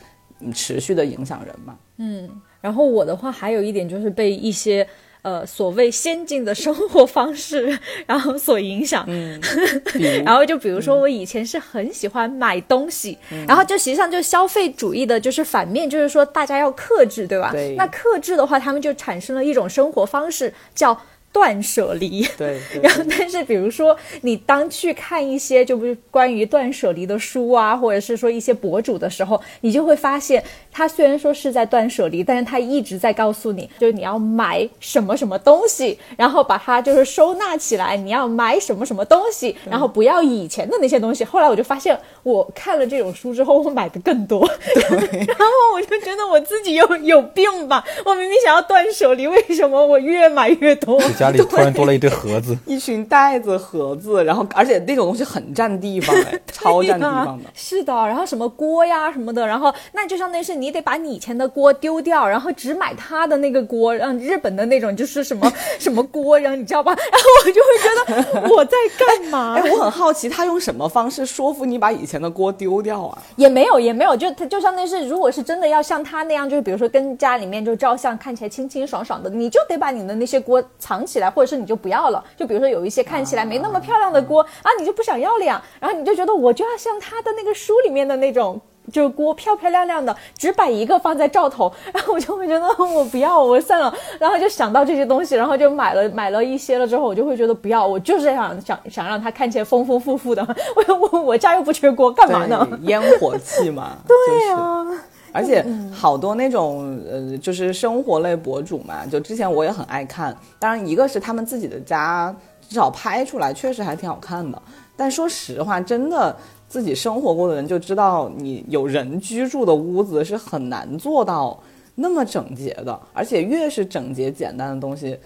[0.54, 1.76] 持续的影响人嘛。
[1.98, 2.28] 嗯。
[2.60, 4.86] 然后我的话还有一点就是被一些。
[5.22, 9.38] 呃，所谓先进的生活方式， 然后所影响，嗯，
[10.24, 17.50] 然后就比如说，我以前是很喜欢买东西，然后就实际上就消费主义的，就是反面，就是说大家要克制，对吧？
[17.52, 17.74] 对。
[17.76, 20.98] 那克制的话，他们就产生了一种生活方式，叫。
[21.32, 41.22] 断舍离，对，然后但是比如说你当去看一些就不是关于断舍离的书啊，或者是说一些博主的时候，你就会发现他虽然说是在断舍离，但是他一直在告诉你，就是你要买什么什么东西，然后把它就是收纳起来，你要买什么什么东西，然后不要以前的那些东西。
[41.24, 50.98] 后来我就发现，我看了这种书之后，我买的更多，然后我就觉得我自己有有病吧，我明明想要断舍离，为什么我越买越多？
[51.18, 57.44] 家里突然多了一堆盒子， 一群袋子、盒子，然后而且那种东西很占地方哎， 超占地方的。
[57.54, 65.50] 是的，然后什么锅呀什么的，然后那就相当于是你得把你以前的锅丢掉，然后只买他的那个锅，让日本的那种就是什么
[65.80, 66.94] 什么锅，然后你知道吧？
[66.94, 69.56] 然后我就会觉得我在干嘛？
[69.56, 73.18] 哎，我很好奇他用什么方式说服你把以前的锅丢掉啊？
[73.36, 81.07] 也没有，也没有，就他就相当于是，如果是真的要像他那样，就是比如说跟家里面就照相看起来清清爽爽的，你就得把你的那些锅藏。
[81.08, 82.22] 起来，或者是你就不要了。
[82.36, 85.62] 就比如说有一些看起来没那么漂亮的锅啊，你就不想要了呀。
[85.80, 88.60] 然后你就觉得我就要像他的那个书里面的那种，
[88.92, 91.72] 就是锅漂漂亮亮的，只摆一个放在灶头。
[91.92, 93.92] 然后我就会觉得我不要，我算了。
[94.18, 100.46] 然后就想到这些东西，然后就买了买了一些了之后，我就会觉得不要，我就是想想想让它看起来丰丰富富的。
[100.88, 102.68] 我我我家又不缺锅，干嘛呢？
[102.82, 103.96] 烟火气嘛。
[104.06, 104.86] 对呀。
[105.32, 110.36] 而且好多那种呃，就是生活类博主嘛，就之前我也很爱看。
[110.58, 112.34] 当然，一个是他们自己的家，
[112.68, 114.60] 至少拍出来确实还挺好看的。
[114.96, 116.36] 但说实话，真的
[116.68, 121.58] 自己生活过的人就知道，你有人居住的屋子是很难做到
[121.94, 122.98] 那么整洁的。
[123.12, 125.18] 而且越是整洁简单的东西，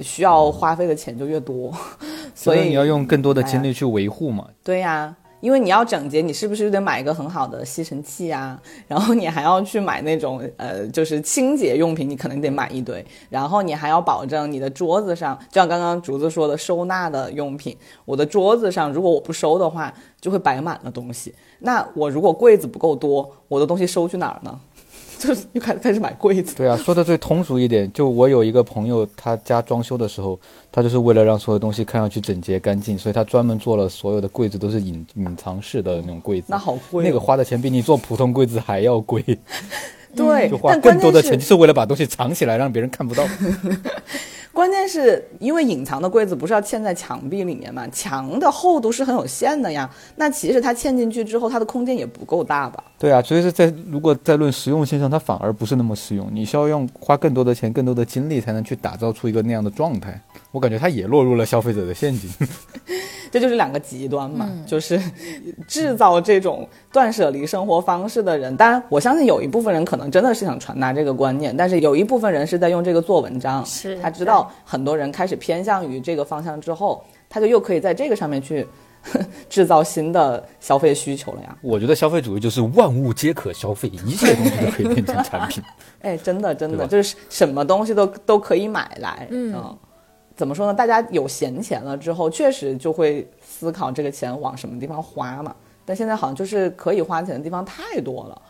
[0.00, 1.74] 需要花费的钱就越多。
[2.34, 4.46] 所以你要用更多的精力去维护嘛？
[4.62, 5.16] 对呀。
[5.40, 8.60] 因为你要整洁，你是不是得买一个很好的吸尘器啊？
[8.86, 13.04] 然后你还要去买那种呃，就是清洁用品，你可能得买一堆。
[13.28, 17.76] 然后你还要保证你的桌子上，就像刚刚竹子说的，收纳的用品。
[18.04, 21.34] 我的桌子上，如果我不收的话，就会摆满了东西。
[21.60, 24.58] 那我如果柜子不够多，我的东西收去哪儿呢？
[25.20, 26.56] 就是又开始开始买柜子。
[26.56, 30.40] 对啊，说的最通俗一点，就我有一个朋友，他家装修的时候，
[30.72, 36.46] 他就是为了让所有东西看上去整洁干净，所以他专门做了所有的柜子都是隐隐藏式的那种柜子。
[36.48, 39.22] 那好贵，那个花的钱比你做普通柜子还要贵。
[40.14, 43.24] 对，就花更多的钱，就是为了把东西藏起来，让别人看不到。
[44.52, 47.86] 关键是因为隐藏的柜子不是要嵌在墙壁里面嘛？
[47.88, 49.88] 墙的厚度是很有限的呀。
[50.16, 52.82] 那其实它嵌进去之后，它的空间也不够大吧？
[52.98, 56.28] 对啊，所以是在如果在论实用性上，它反而不是那么实用。
[56.32, 60.20] 你需要用花更多的钱、更多的精力，才能去打造出一个那样的状态。
[60.50, 62.28] 我感觉它也落入了消费者的陷阱。
[63.30, 65.00] 这就是两个极端嘛，就是
[65.68, 68.56] 制造这种断舍离生活方式的人。
[68.56, 73.64] 当然，我相信有一部分人可能真的是想传达这个观念，但是有一部分人是在用这个做文章。
[73.64, 78.66] 是，他知道很多人开始偏向于这个方向之后，他就又可以在这个上面去
[79.48, 81.56] 制造新的消费需求了呀。
[81.62, 85.62] 我觉得消费主义就是万物皆可消费，一切东西都可以变成产品。
[86.02, 89.28] 哎，真的真的就是什么东西都都可以买来。
[89.30, 89.54] 嗯。
[90.40, 90.72] 怎么说呢？
[90.72, 95.54] 大家有闲钱了之后，确实就会思考这个钱往什么地方花嘛。
[95.84, 98.42] 但现在好像就是可以花钱的地方太多了，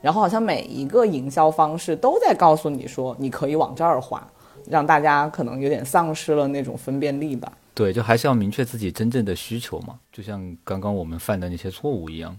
[0.00, 4.26] 然后好像每一个营销方式都在告诉你说你可以往这儿花，
[4.70, 7.52] 让大家可能有点丧失了那种分辨力吧。
[7.74, 9.98] 对，就还是要明确自己真正的需求嘛。
[10.10, 12.34] 就像刚刚我们犯的那些错误一样，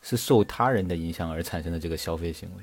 [0.00, 2.62] 是受他人的影响而产生的这个消费行为。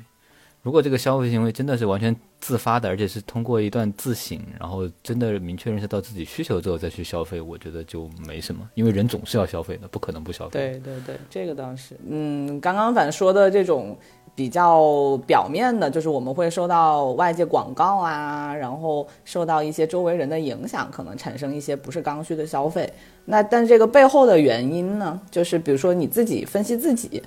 [0.65, 10.71] 如果这个消费行为真的是完全自发的，而且是通过一段自省，然后真的明确认识到自己需求之后再去消费，我觉得就没什么，因为人总是要消费的，不可能不消费。
[10.71, 13.95] 对对对，这个倒是，嗯，刚刚反说的这种。
[14.35, 22.91] 比较表面的，就是我们会受到外界广告啊，然后受到一些周围人的影响，可能产生一些不是刚需的消费。
[23.23, 27.23] 那但这个背后的原因呢，就是比如说你自己分析自己，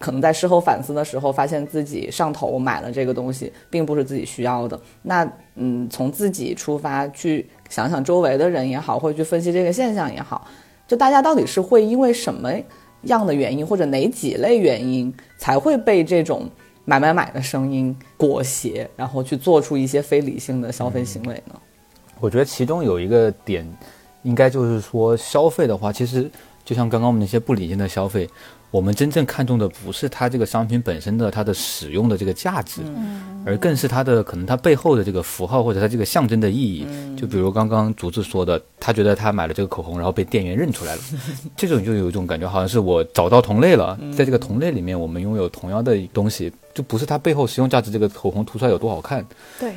[0.00, 4.78] 可能在事后反思的时候，发现自己上头买了这个东西，并不是自己需要的。
[5.02, 10.46] 那嗯，从自己出发去想想周围的人也好，或者去分析这个现象也好，
[10.88, 12.50] 就大家到底是会因为什么？
[13.06, 16.48] 样的原因或者哪几类原因才会被这种
[16.84, 21.54] 买买买的声音裹挟，然后去做出一些非理性的消费行为呢？
[22.20, 23.66] 我觉得其中有一个点，
[24.22, 26.30] 应该就是说消费的话，其实
[26.64, 28.28] 就像刚刚我们那些不理性的消费。
[28.70, 32.82] 我们真正看重的不是它这个商品本身的它的使用的这个价值，
[33.44, 36.86] 而更是它的可能它背后的这个符号或者它这个象征的意义。
[37.16, 41.00] 就比如刚刚竹子说的，他觉得他买了这个口红，然后被店员认出来了，
[41.56, 49.24] 这种就有一种感觉，好像是我找到同类了，在这个同类里面，我们拥有同样的东西，就不是它背后实用价值，这个口红涂出来有多好看。
[49.58, 49.72] 对。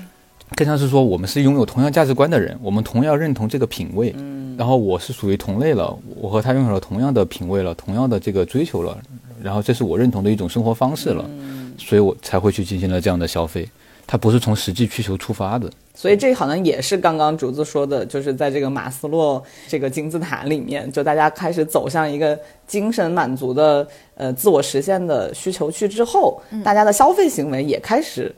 [0.55, 8.97] 更像是说，我们是拥有同样价值观的人，我们同样认同这个品味，嗯，然后我是属于同类了，我和他拥有了同样的品味了，同样的这个追求了，
[9.41, 13.69] 然后这是我认同的一种生活方式了，嗯，所以我才会去进行了这样的消费，
[14.05, 28.35] 它不是从实际需求出发的，所以这好像也是刚刚竹子说的，就是在这个马斯洛这个金字塔里面，就大家开始走向一个精神满足的呃自我实现的需求去之后，大家的消费行为也开始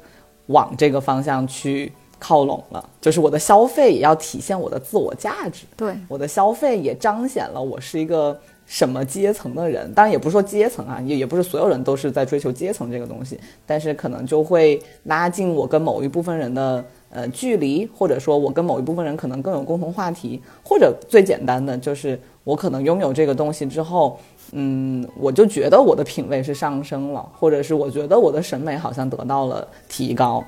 [0.47, 1.91] 往这个方向去。
[2.21, 5.65] 靠拢了，就是我的消费也要体现我的自我价值。
[5.75, 9.91] 对，我的消费也彰显了我是一个什么阶层的人。
[9.95, 24.19] 当然，也不是说阶层啊，也也不是所有人都是在追求阶层这个东西，但是可能就会拉近我跟某一部分人的呃距离，或者说我跟某一部分人可能更有共同话题，或者最简单的就是我可能拥有这个东西之后，
[24.51, 30.43] 嗯，我就觉得我的品味是上升了，或者是我觉得我的审美好像得到了提高。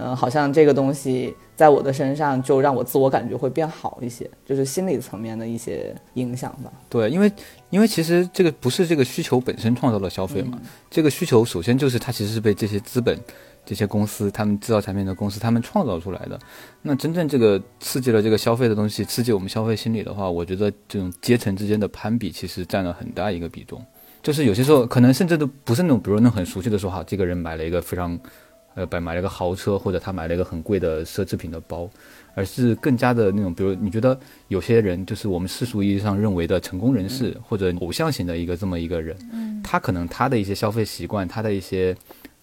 [0.00, 6.72] 嗯，好像这个东西在我的身上就让我自我感觉会变好一些，就是心理层面的一些影响吧。
[6.88, 7.32] 对，因为
[7.70, 10.56] 因为其实这个不是这个需求本身创造了消费嘛，
[10.88, 13.18] 这个需求首先就是它其实是被这些资本、
[13.66, 16.38] 这些公司、他们制造产品的公司他们创造出来的。
[16.80, 23.84] 那真正这个刺激了这个消费的东西，刺激我们消费心理的话，我觉得这种阶层之间的攀比其实占了很大一个比重。
[24.22, 28.16] 就是有些时候可能甚至都不是那种，比如那种很熟悉的说，哈，这个人买了一个非常。
[28.78, 31.90] 呃，买买了个豪车，或者他买了一个很贵的奢侈品的包，
[32.36, 41.96] 而是更加的那种，比如你觉得有些人就是我们世俗意义上认为的成功人士，或者偶像型的一个这么一个人，嗯，他可能他的一些消费习惯，他的一些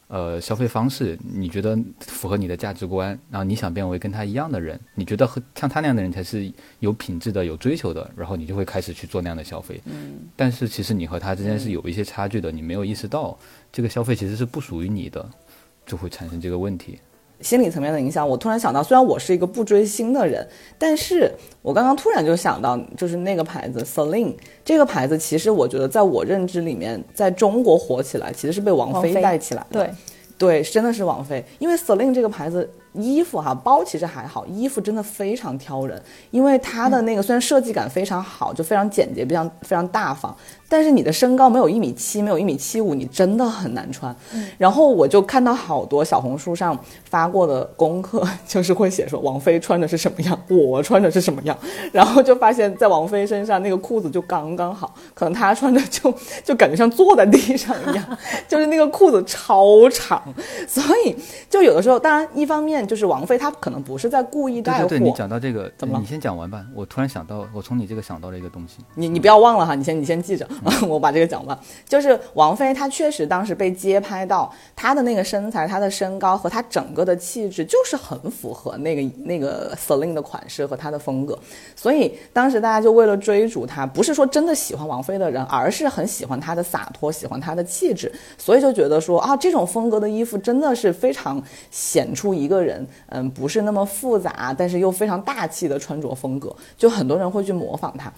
[0.10, 13.40] 呃消费方式，你觉得符合你的价值观，然后你想变为跟他一样的人，你觉得和像他那样的人才是有品质的、有追求的，然后你就会开始去做那样的消费，嗯，但是其实你和他之间是有一些差距的，你没有意识到
[13.72, 15.26] 这个消费其实是不属于你的。
[15.86, 17.00] 就会产生这个问题，
[17.42, 18.28] 心理层面的影响。
[18.28, 29.80] 我突然想到，虽然我是一个不追星的人，但是我刚刚突然就想到，就是那个牌子 Celine 这个牌子，其实我觉得在我认知里面，在中国火起来，其实是被王菲带起来的。
[30.38, 32.70] 对，对，真的是王菲，因为 Celine 这个牌子。
[32.96, 40.36] 衣服哈，包其实还好，衣服真的非常挑人，因为它的那个虽然设计感非常好，就非常简洁，非常非常大方，
[40.70, 44.16] 但是你的身高没有一米七，没有一米七五，你真的很难穿。
[44.58, 46.78] 然后我就看到好多小红书上
[47.10, 51.58] 发过的功课，就是会写说王菲穿的是什么样，我穿的是什么样，
[51.92, 56.14] 然后就发现，在王菲身上那个裤子就刚刚好，可能她穿着就
[56.46, 60.22] 就感觉像坐在地上一样，就是那个裤子超长，
[60.68, 61.16] 所以
[61.50, 62.85] 就有的时候，当然一方面。
[62.86, 64.80] 就是王菲，她可能不是在故意带货。
[64.88, 65.98] 对对对，你讲到这个，怎么？
[66.00, 66.66] 你先讲完吧。
[66.74, 68.78] 我突然想到，我从你这个想到了一个东西。
[68.96, 70.48] 你你不要忘了哈，你先你先记着，
[70.88, 71.58] 我把这个讲完。
[71.88, 81.38] 就是王菲，她确实当时被街拍到，她的那个身材、她的身高和她整个的气质，就是很符合那个那个 Celine 的款式和她的风格。
[81.76, 92.75] 所以当时大家就为了追逐她，不是说真的喜欢王菲的人，而是很喜欢她的洒脱，喜欢她的气质，所以就觉得说啊，这种风格的衣服真的是非常显出一个人。
[93.10, 98.12] 嗯，不是那么复杂，但是又非常大气的穿着风格，就很多人会去模仿它。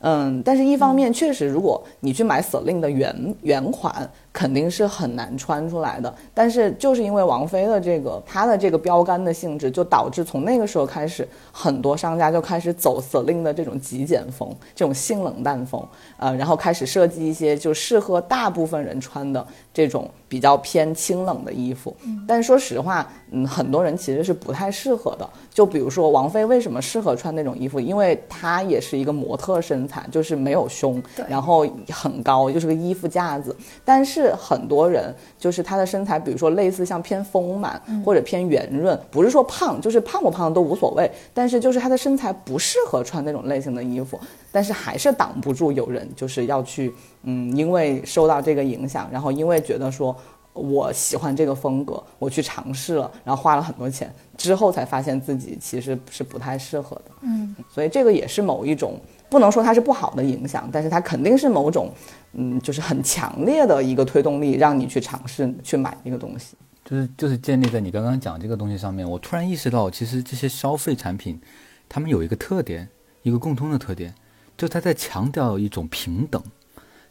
[0.00, 6.12] 嗯，但是一方面确实，如果你去买 Celine 的原原款，肯定是很难穿出来的。
[6.34, 15.82] 但是就是因为王菲的这个她的这个标杆的性质，就导致从那个时候开始，很多商家就开始走 Celine 的这种极简风，这种性冷淡风，
[16.18, 21.96] 呃，然后开始设计一些就适合大部分人穿的这种比较偏清冷的衣服。
[22.26, 25.28] 但是说实话，嗯，很多人其实是不太适合的。
[25.52, 27.78] 就比如说王菲为什么适合穿那种衣服？
[27.78, 33.54] 因为她也是一个模特身材，就是没有胸，然后很高，就是个衣服架子。
[33.84, 41.10] 但是很多人就是他的身材，比如说类似像偏丰满或者偏圆润，不是说胖，就是胖不胖都无所谓。
[41.32, 44.18] 但是就是他的身材不适合穿那种类型的衣服，
[44.52, 46.92] 但是还是挡不住有人就是要去，
[47.24, 50.16] 嗯，因为受到这个影响，然后因为觉得说。
[50.56, 57.10] 我喜欢这个风格，我去尝试了，然后花了很多钱，之后才发现自己其实是不太适合的。
[57.22, 58.94] 嗯，所以这个也是某一种，
[59.28, 61.92] 不能说它是不好的影响，但是它肯定是某种，
[62.32, 66.56] 嗯，就是很强烈的一个推动力，让你去尝试去买一个东西。
[66.84, 71.40] 就是就是建立在你刚刚讲这个东西上面，我突然意识到，其实这些消费产品，
[71.88, 72.88] 他们有一个特点，
[73.22, 74.14] 一个共通的特点，
[74.56, 76.42] 就它在强调一种平等，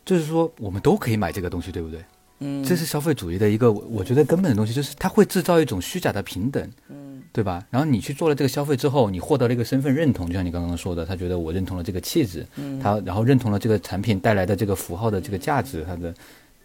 [0.06, 2.06] 就是说我们都可以买这个东西，对不对？
[2.40, 7.66] 嗯，这是消费主义的一个，我觉得根本的东西，就是它会制造一种虚假的平等，嗯，对吧？
[7.72, 16.14] 然后你去做了这个消费之后，你获得了一个身份认同，就像你刚刚说的，他觉得我认同了这个气质，嗯，他然后认同了这个产品带来的这个符号的这个价值，它的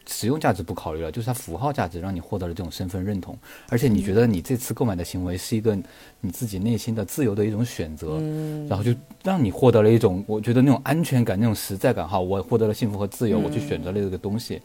[0.06, 3.34] 使用价值不考虑了，就是它符号价值让你获得了这种身份认同，
[3.70, 5.74] 而且你觉得你这次购买的行为是一个
[6.20, 8.94] 你自己内心的自由的一种选择，嗯，然后就
[9.24, 14.60] 让你获得了一种我觉得那种安全感、那种实在感，哈，我获得了幸福和自由，我去选择了这个东西。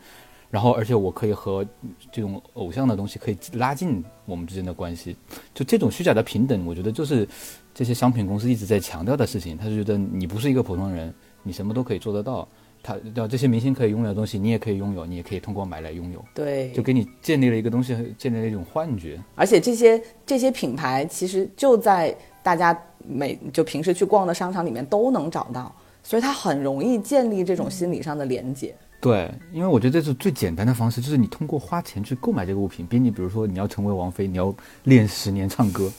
[0.54, 1.66] 然后，而且我可以和
[2.12, 5.18] 这种偶像的东西可以拉近我们之间的关系，
[5.52, 7.28] 就这种虚假的平等，我觉得就是
[7.74, 9.58] 这些商品公司一直在强调的事情。
[9.58, 12.48] 他就觉得你不是一个普通人，你什么都可以做得到。
[12.84, 16.24] 他要这些明星可以拥有的东西，你也可以拥有，你也可以通过买来拥有。
[16.36, 19.20] 对，就给你建立了一个东西，建立了一种幻觉。
[19.34, 25.74] 而且这些这些品牌其实就在大家每就平时去逛的商场里面都能找到，
[26.04, 28.76] 所以它很容易建立这种心理上的连接。
[29.04, 35.92] 对，因为我觉得这是最简单的方式，就是你通过花钱去购买这个物品，比你比如说你要成为王菲，你要练十年唱歌，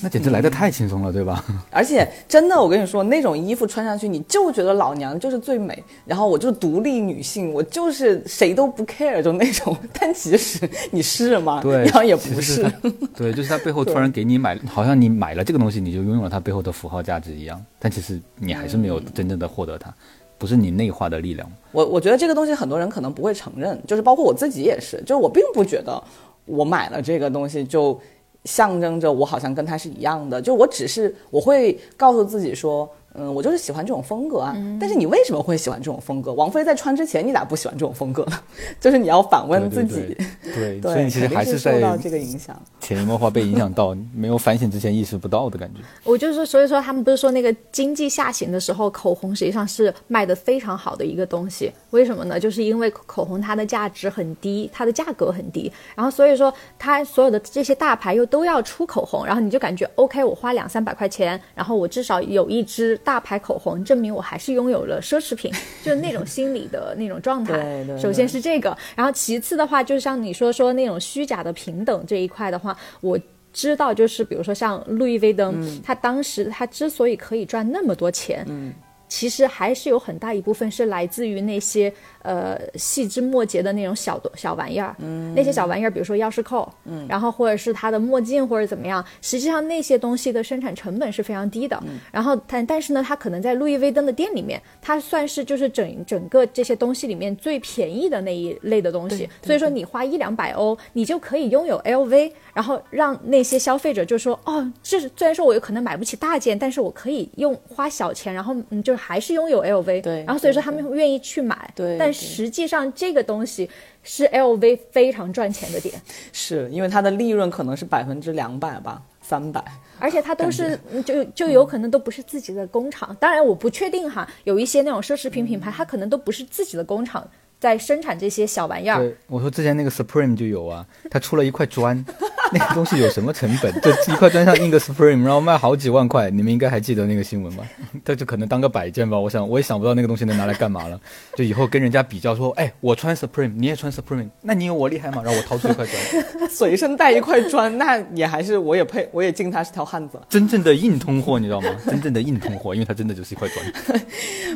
[0.00, 1.44] 那简直来的太轻松了，对吧？
[1.70, 9.76] 而且真的，我跟你说，那种衣服穿上去，你就觉得老娘就是最美，然后我就是独立女性，我就是谁都不 care，就那种。
[9.92, 11.60] 但其实你是吗？
[11.62, 12.68] 对，然后也不是。
[13.14, 19.94] 对，就是他背后突然给你买，好像你买了这个东西，你就拥有了它背后的符号价值一样，但其实你还是没有真正的获得它。
[20.42, 26.02] 不是你内化的力量，我我觉得这个东西很多人可能不会承认，就是包括我自己也是，就是我并不觉得
[26.46, 27.96] 我买了这个东西就
[28.42, 32.90] 象征着我好像跟他是一样的，就我只是我会告诉自己说。
[33.14, 34.56] 嗯，我就是喜欢这种风格啊。
[34.80, 36.32] 但是你为什么会喜欢这种风格？
[36.32, 38.38] 王菲在穿之前，你咋不喜欢这种风格呢？
[38.80, 40.16] 就是你要反问自己。
[40.42, 45.80] 对， 对，所以其实还是受到这个影响，潜移默化被影响到， 没有反省之前意识不到的感觉。
[46.04, 51.70] 我就是说，所以说他们不是说那个经济下行的时候，口红实际上是卖的非常好的一个东西。
[51.90, 52.40] 为什么呢？
[52.40, 63.84] 就是因为口红它的价值很低，它的价格很低，然后所以说它所有的这些大牌又都要出口红，然后你就感觉 OK，我花两三百块钱，然后我至少有一支大牌口红。
[63.84, 67.84] 证明我还是拥有了奢侈品， 就是那种心理的那种状态。
[68.00, 73.18] 首先是这个，然后其次的话，就像你说说那种虚假的平等这一块的话，我
[73.52, 78.72] 知道，就是比如说像路易威登，他当时他之所以可以赚那么多钱，嗯，
[79.08, 81.92] 其实还是有很大一部分是来自于那些。
[82.22, 112.11] 呃，细枝末节的那种小小玩意儿，嗯，那些小玩意儿，比如说钥匙扣，嗯，然后或者是它的墨镜或者怎么样，实际上那些东西的生产成本是非常低的，嗯，然后但但是呢，它可能在路易威登的店里面，它算是就是整整个这些东西里面最便宜的那一类的东西，所以说你花一两百欧，你就可以拥有 LV，然后让那些消费者就说，哦，这是虽然说我有可能买不起大件，但是我可以用花小钱，然后嗯，就是还是拥有 LV，对，然后所以说他们愿意去买，对，但。
[112.12, 113.68] 实际上，这个东西
[114.02, 115.94] 是 LV 非常赚钱的点，
[116.32, 119.64] 是因为它的利润可能是百分之两百吧，三百，
[119.98, 123.16] 而且它都是就就有可能都不是自己的工厂。
[123.18, 127.28] 当然，我不确定哈，有一些那种奢侈品品牌，它可能都不是自己的工厂
[127.62, 128.98] 在生产这些小玩意儿。
[128.98, 132.04] 对，我说之前那个 Supreme 就有啊，他出了一块砖，
[132.52, 133.72] 那个东西有什么成本？
[133.80, 137.62] 就一块砖上印个 Supreme，然后卖好几万块，你们应该还记得那个新闻吧？
[138.04, 139.16] 这就可能当个摆件吧。
[139.16, 141.00] 我想我也想不到那个东西能拿来干嘛了。
[141.36, 145.22] 就以后跟人家比较说，哎，我穿 Supreme，你也穿 Supreme，那你有我厉害吗？
[145.24, 150.20] 然后我掏出一块砖， 随身带一块砖，那也还是我也配，我也敬他是条汉子。
[150.28, 151.70] 真正的硬通货，你知道吗？
[151.86, 154.02] 真正的硬通货，因为它真的就是一块砖。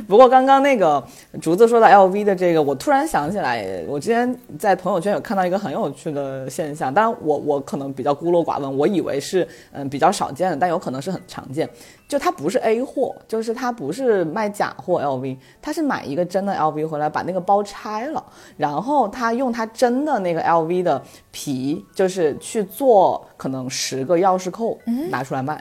[0.09, 1.03] 不过刚刚那个
[1.41, 11.69] 竹子说的 LV 的这个，我突然想起来，我之前在朋友圈有看到一个很有趣的现象，当然我我可能比较孤陋寡闻，我以为是嗯比较少见的，但有可能是很常见。
[12.07, 18.25] 就它不是 A 货，就是它不是卖假货 LV，它是买一个真的 LV 回来，把那个包拆了，
[18.57, 24.79] 然后他用他真的那个 LV 的皮，就是去做可能十个钥匙扣
[25.11, 25.61] 拿出来卖。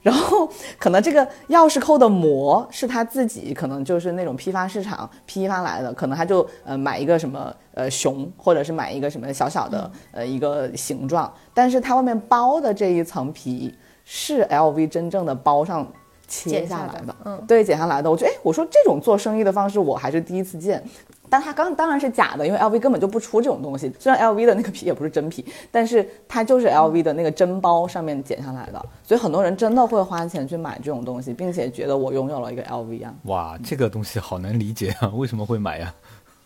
[0.00, 13.74] 然后可能这个钥匙扣的膜是他自己，可能就是那种批发市场批发来的，可能他就呃买一个什么呃熊，或者是买一个什么小小的呃一个形状，但是它外面包的这一层皮
[14.04, 15.86] 是 LV 真正的包上
[16.26, 18.10] 切下来的，嗯，对，剪下来的。
[18.10, 20.82] 我觉得哎，我说这种做生意的方式我还是第一次见。
[21.30, 23.92] 但它刚当然是假的，因为 LV 根本就不出这种东西。
[23.98, 33.14] 虽然 LV 的那个皮也不是真皮，但是它就是 LV 的那个真包上面剪下来的，所以很多人真的会花钱去买这种东西，并且觉得我拥有了一个 LV 啊。
[33.24, 35.94] 哇，这个东西好难理解啊，为什么会买呀？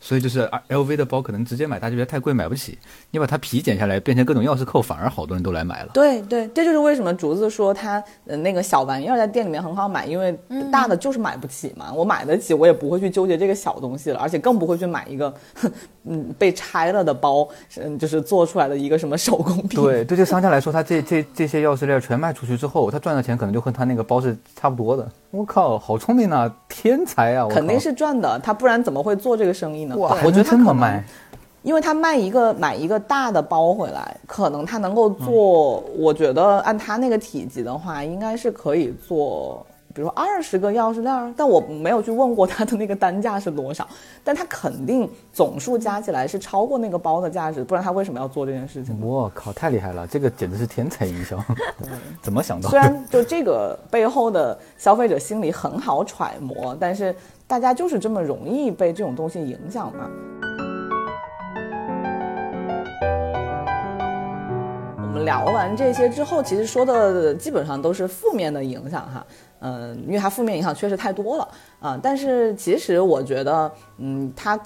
[0.05, 2.77] 所以就是 L V 的包可能直接买，大家觉得太贵买不起。
[3.13, 5.91] 你把它皮剪下来变成各种钥匙扣，反而好多人都来买了。
[5.95, 10.37] 对对，这就是为什么竹子说他那个小玩意儿在店里面很好买，因为
[10.73, 11.93] 大的就是买不起嘛。
[11.95, 15.33] 我买得起，我也不会去纠结这个小东西了，而且更不会去买一个
[16.05, 19.81] 嗯被拆了的包，嗯，就是做出来的一个什么手工品。
[19.81, 25.09] 对，对这商家来说，他这这这些钥匙链全卖出去之后，他赚的钱可能就和他那个包是差不多的。
[25.33, 27.49] 我靠，好聪明啊，天才啊！
[27.51, 29.97] 肯定是赚的，他不然怎么会做这个生意呢？
[29.97, 31.03] 哇，我觉得这么卖，
[31.63, 39.67] 因为他卖一个买一个大的包回来，可能他能够做，我觉得按他那个体积的话，应该是可以做。
[39.95, 43.87] 比如说二十个钥匙链，但我没有去问过它的那个单价是多少，
[44.25, 48.99] 但它肯定总数加起来是超过那个包的价值，不然他为什么要做这件事情？
[49.01, 51.39] 我靠，太厉害了，这个简直是天才营销，
[52.23, 52.71] 怎么想到？
[52.71, 57.15] 虽然就这个背后的消费者心理很好揣摩，但是
[57.47, 60.09] 大家就是这么容易被这种东西影响嘛。
[64.97, 69.27] 我们聊完这些之后，其实说的基本上都是负面的影响哈。
[69.63, 71.49] 嗯，因为它负面影响确实太多了
[71.81, 74.61] 啊，但是其实我觉得，嗯，它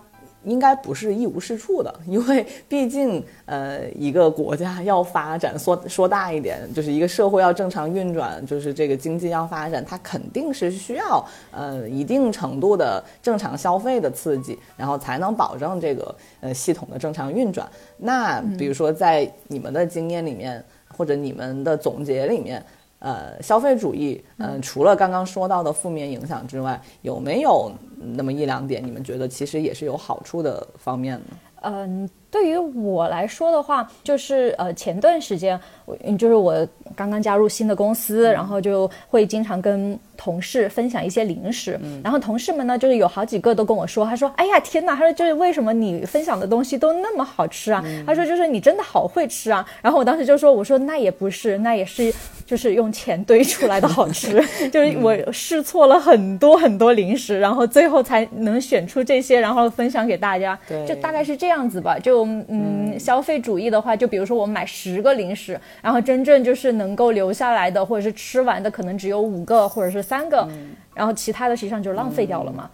[0.45, 17.69] 应该不是一无是处的，因为毕竟，呃，一个国家要发展，说说大一点，就是一个社会要正常运转，就是这个经济要发展，它肯定是需要呃一定程度的正常消费的刺激，然后才能保证这个呃系统的正常运转。
[17.99, 20.65] 那比如说在你们的经验里面，
[20.97, 22.65] 或者你们的总结里面。
[22.99, 31.37] 呃，消费主义，嗯，除了刚刚说到的负面影响之外，有没有那么一两点你们觉得其实也是有好处的方面呢？
[31.63, 44.95] 嗯，对于我来说的话，就是呃，前段时间我就是我刚刚加入新的公司，然后就会经常跟同事分享一些零食，然后同事们呢，就是有好几个都跟我说，他说：“哎呀，天哪！
[44.97, 47.85] 他说就是为什么你分享的东西都那么好吃啊？
[48.07, 52.13] 他说就是你真的好会吃啊！”然后我当时就说：“我说那也不是，那也是
[52.45, 60.59] 就是用钱堆出来的好吃， 就是我试错了很多很多零食，然后最后才能选出这些，然后分享给大家。
[60.67, 61.99] 对，就大概是这样子吧。
[61.99, 70.07] 就嗯，消费主义的话，就比如说我买十个零食，然后真正就是能够留下来的或者是吃完的，可能只有五个或者是。
[70.07, 70.49] 三个，
[70.95, 72.71] 然后其他的实际上就浪费掉了嘛。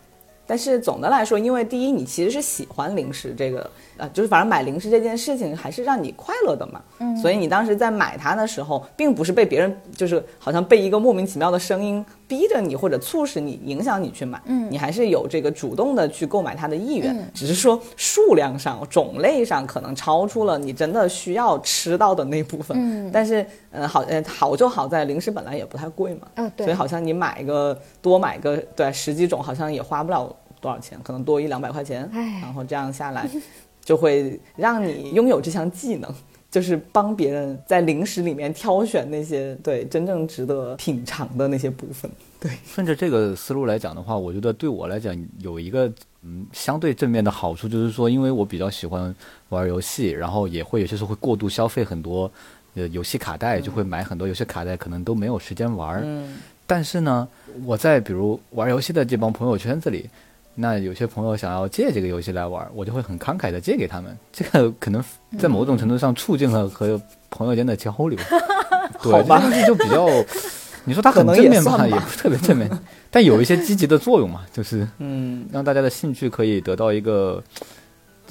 [0.47, 3.71] 但是总的来说，因为第一，你其实是喜欢零食这个。
[3.99, 33.29] 啊，就是反正买零食这件事情还是让你快乐的嘛，嗯，所以你当时在买它的时候，并不是被别人，就是好像被一个莫名其妙的声音逼着你或者促使你影响你去买，嗯，你还是有这个主动的去购买它的意愿，只是说数量上、种类上可能超出了你真的需要吃到的那部分，嗯，但是，嗯，好，呃，好就好在零食本来也不太贵嘛，嗯，对，所以好像你买个多买个对十几种，好像也花不了多少钱，可能多一两百块钱，哎，然后这样下来。
[33.85, 36.13] 就会让你拥有这项技能，
[36.51, 42.11] 就是帮别人在零食里面挑选那些对真正值得品尝的那些部分。
[42.39, 45.91] 对，顺着这个思路来讲的话，我觉得对我来讲有一个
[46.23, 49.15] 嗯相对正面的好处，就是说，因为我比较喜欢
[49.49, 52.31] 玩游戏，然后也会有些时候会过度消费很多
[52.75, 56.01] 呃游戏卡带，就会买很多游戏卡带，可能都没有时间玩。
[56.05, 56.37] 嗯。
[56.67, 57.29] 但是呢，
[57.65, 60.09] 我在比如玩游戏的这帮朋友圈子里。
[60.55, 64.17] 那有些朋友想要借这个游戏来玩，我就会很慷慨的借给他们。
[64.33, 65.03] 这个可能
[65.39, 67.01] 在某种程度上促进了和
[67.31, 68.19] 朋友间的交流。
[69.03, 70.07] 对，这东西就比较，
[70.85, 72.71] 你说它很正面吧，也不是特别正面，
[73.11, 77.43] 但有一些积极的作用嘛，就是嗯，让大家的兴趣可以得到一个呃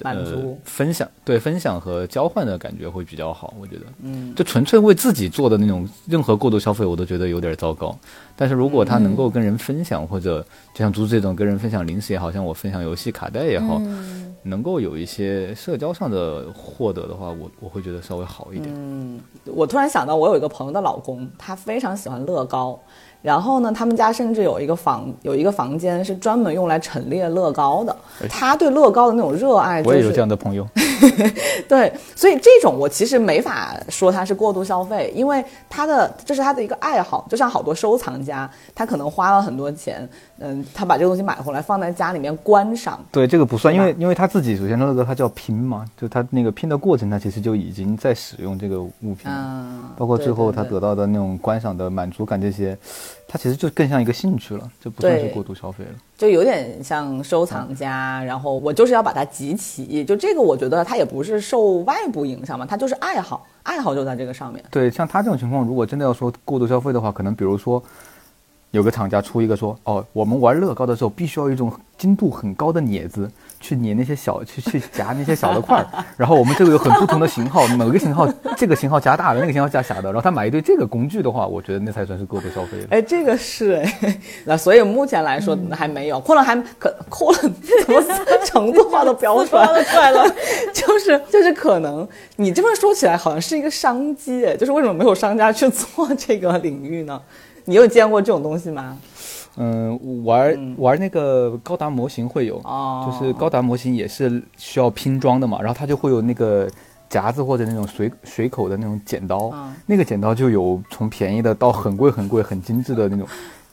[0.04, 3.82] 满足，分享，对分享和交换的感觉会比较好，我觉得。
[4.02, 7.98] 嗯，就纯粹为自己做的那种任何过度消费，我都觉得有点糟糕。
[8.36, 10.42] 但是如果他能够跟人分享，或者
[10.74, 18.74] 就像猪这种跟人分享零食也好，像我分享游戏卡带也好，嗯能够有一些社交上的获得的话，我我会觉得稍微好一点。
[18.74, 22.80] 嗯我突然想到，我有一个朋友的老公，他非常喜欢乐高。
[23.22, 27.95] 然后呢，他们家甚至有一个房，有一个房间是专门用来陈列乐高的。
[28.30, 30.67] 他对乐高的那种热爱、就是，我也有这样的朋友，
[31.69, 40.07] 对，所以这种我其实没法说他是过度消费，因为他的这是他的一个爱好，就像好多收藏家，他可能花了很多钱，
[40.42, 49.26] 嗯，他把这个东西买回来放在家里面观赏，对这个不算，因为因为他自己首先那个他叫拼嘛，就他那个拼的过程，他其实就已经在使用这个物品。
[49.26, 52.78] 嗯，包括最后他得到的那种观赏的满足感，这些，
[53.28, 55.92] 他其实就更像一个兴趣了，就不算是过度消费了。
[56.18, 64.64] 就有点像收藏家，然后我就是要把它集齐，就这个我觉得他也不是受外部影响嘛，他就是爱好，爱好就在这个上面。
[64.70, 67.84] 对，像他这种情况，如果真的要说过度消费的话，可能比如说，
[68.72, 82.88] 有个厂家出一个说，哦，我们玩乐高的时候必须要有一种精度很高的镊子去捏那些小，去去夹那些小的块儿， 然后我们这个有很不同的型号，某个型号这个型号夹大的，那个型号夹小的，然后他买一堆这个工具的话，我觉得那才算是过度消费了。
[82.91, 88.01] 哎，这个是哎， 那所以目前来说还没有，或者还可或者怎么
[88.45, 90.24] 程度化都标出来了，出来了，
[90.74, 92.07] 就是就是可能
[92.38, 97.22] 你这么说起来好像是一个商机，哎，就是为什么没有商家去做这个领域呢？
[97.66, 98.97] 你有见过这种东西吗？
[99.57, 106.70] 嗯，玩玩那个高达模型会有，哦就是高达模型也是需要拼装的嘛，然后它就会有那个
[107.09, 113.28] 夹子或者那种水水口的那种剪刀，嗯那个剪刀就有从便宜的到很贵很贵很精致的那种，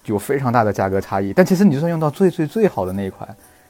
[0.07, 1.33] 有非常大的价格差异。
[1.33, 3.29] 但其实你就算用到最最最好的那一款，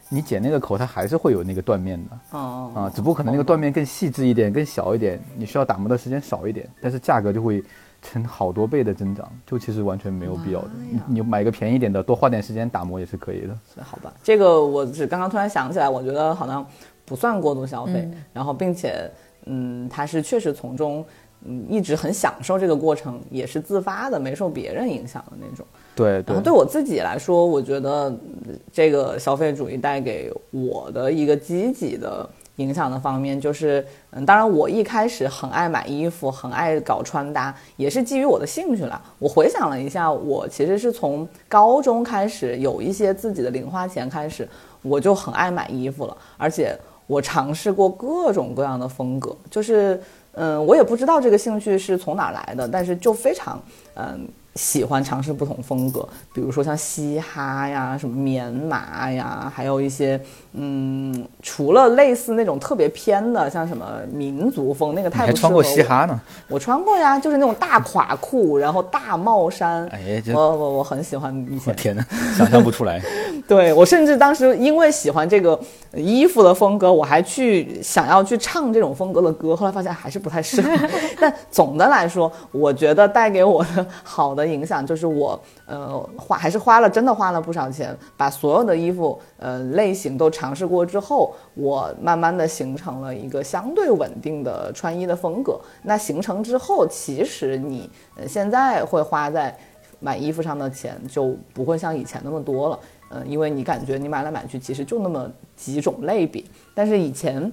[0.08, 7.62] 你剪那个口它还是会有那个断面的哦啊，只不过可能那个断面更细致一点，更小一点，你需要打磨的时间少一点，但是价格就会。
[8.00, 10.70] 成好多倍的增长，就其实完全没有必要的。
[10.90, 13.82] 你你买个便宜点的，多花点时间打磨也是可以的。
[13.82, 16.64] 好吧，这个我只刚刚突然想起来，我觉得好像
[17.04, 19.10] 不算过度消费，嗯然后并且，
[19.46, 21.04] 嗯，他是确实从中，
[21.44, 25.66] 嗯，一直很享受这个过程，也是自发的，没受别人影响的那种。
[25.96, 39.00] 对对然后对我自己来说，我觉得嗯这个消费主义带给我的一个积极的影响的方面，就是，嗯，当然我一开始很爱买衣服，很爱搞穿搭，也是基于我的兴趣啦。
[39.18, 44.48] 我回想了一下，我其实是从高中开始有一些自己的零花钱开始，
[44.82, 50.00] 我就很爱买衣服了，而且我尝试过各种各样的风格，就是，
[50.32, 53.60] 嗯，我也不知道这个兴趣是从哪儿来的，但是就非常，
[53.94, 54.28] 嗯。
[54.54, 60.20] 喜欢尝试不同风格，比如说像嘻哈呀、什么棉麻呀，还有一些
[60.52, 65.86] 嗯，除了类似那种特别偏的，像什么民族风，那个太不适合还穿过嘻我。
[65.86, 66.20] 哈呢？
[66.48, 69.86] 我穿过呀，就是那种大垮裤，然后大帽衫。
[69.88, 72.04] 哎，我我我很喜欢以前，我天哪，
[72.36, 73.00] 想象不出来。
[73.48, 75.58] 对我甚至当时因为喜欢这个
[75.94, 80.68] 衣服的风格，我还去想要去唱这种风格的歌，后来发现还是不太适合。
[81.18, 95.58] 但总的来说，我觉得带给我的好的影响就是我呃花还是花了真的花了不少钱，把所有的衣服呃类型都尝试过之后，我慢慢的形成了一个相对稳定的穿衣的风格。
[95.84, 97.88] 那形成之后，其实你
[98.26, 99.56] 现在会花在
[100.00, 102.78] 买衣服上的钱就不会像以前那么多了。
[103.10, 106.44] 嗯，因为你感觉你买来买去其实就那么几种类别，
[106.74, 107.50] 但是以前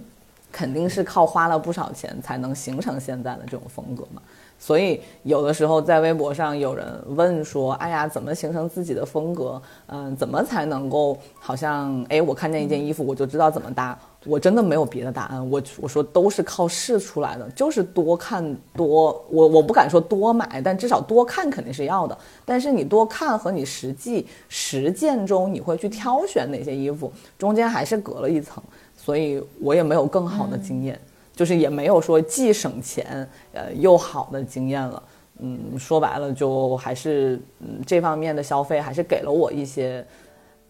[0.52, 4.22] 肯定是靠花了不少钱才能形成现在的这种风格嘛。
[4.58, 9.62] 所以有的时候在微博上有人问说：“哎呀，怎么形成自己的风格？
[9.88, 18.44] 嗯，怎么才能够好像哎，我看见一件衣服我就知道怎么搭？”我真的没有别的答案，我我说都是靠试出来的，就是多看
[18.76, 22.18] 多，我我不敢说多买，但至少多看肯定是要的。
[22.44, 28.64] 但是你多看和你实际实践中你会去挑选哪些衣服，中间还是隔了一层，
[28.98, 31.00] 所以我也没有更好的经验，
[31.36, 35.04] 就是也没有说既省钱呃又好的经验了。
[35.40, 40.06] 嗯，说白了就还是嗯这方面的消费还是给了我一些。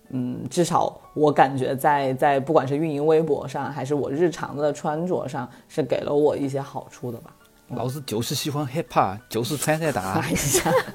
[0.09, 7.31] 嗯，至少我感觉在在不管是运营微博上，还是我日常的穿着上，是给了我一些好处的吧。
[7.69, 10.29] 老子就是喜欢 hiphop，就是穿戴打哎。
[10.29, 10.35] 呀，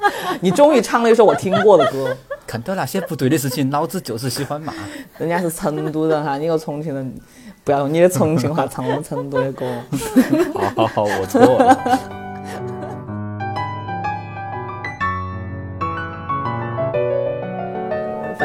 [0.40, 4.72] 你终于唱了一首我听过的歌，看到那些不对的事情，老子就是喜欢骂。
[5.18, 7.12] 人家是成都人哈，你个重庆人，
[7.64, 9.66] 不要用你的重庆话唱我们成都的歌。
[10.54, 12.29] 好好好，我错了。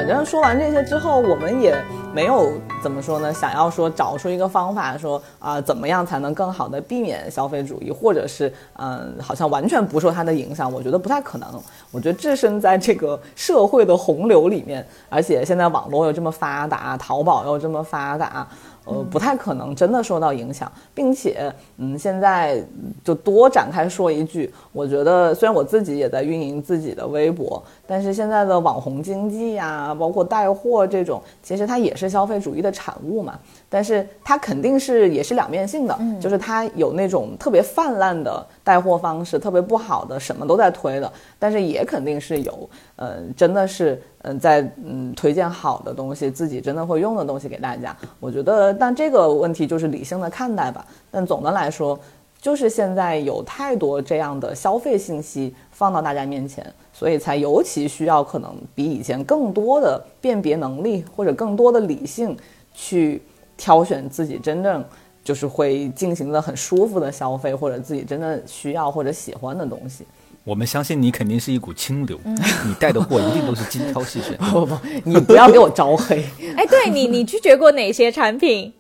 [0.08, 1.76] 但是说完这些之后，我们也
[2.14, 11.50] 没有怎么说呢，想要说找出一个方法，说啊、怎么样才能更好的避免消费主义，或者是嗯、好像完全不受它的影响，我觉得不太可能。
[11.92, 18.48] 我觉得置身在这个社会的洪流里面，而且现在网络又这么发达，淘宝又这么发达。
[18.86, 22.64] 呃，不太可能真的受到影响，并且，嗯，现在
[23.04, 33.40] 就多展开说一句，我觉得虽然我自己也在运营自己的微博，但是现在的网红经济呀、包括带货这种，其实它也是消费主义的产物嘛。
[33.76, 47.94] 但是它肯定是也是两面性的，就是它有那种特别泛滥的带货方式，特别不好的，什么都在推的，但是也肯定是有，呃，真的是，嗯、在嗯推荐好的东西，自己真的会用的东西给大家。
[48.22, 50.88] 我觉得，但这个问题就是理性的看待吧。
[51.12, 52.00] 但总的来说，
[52.40, 62.38] 就是现在有太多这样的消费信息放到大家面前，所以才尤其需要可能比以前更多的辨别能力，或者更多的理性
[62.74, 63.22] 去
[63.58, 64.84] 挑选自己真正
[65.24, 70.06] 就是会进行的很舒服的消费，或者自己真的需要或者喜欢的东西。
[70.46, 74.38] 我们相信你肯定是一股清流，你带的货一定都是精挑细选。
[74.54, 76.24] 不不，你不要给我招黑。
[76.56, 78.72] 哎，对你，你拒绝过哪些产品？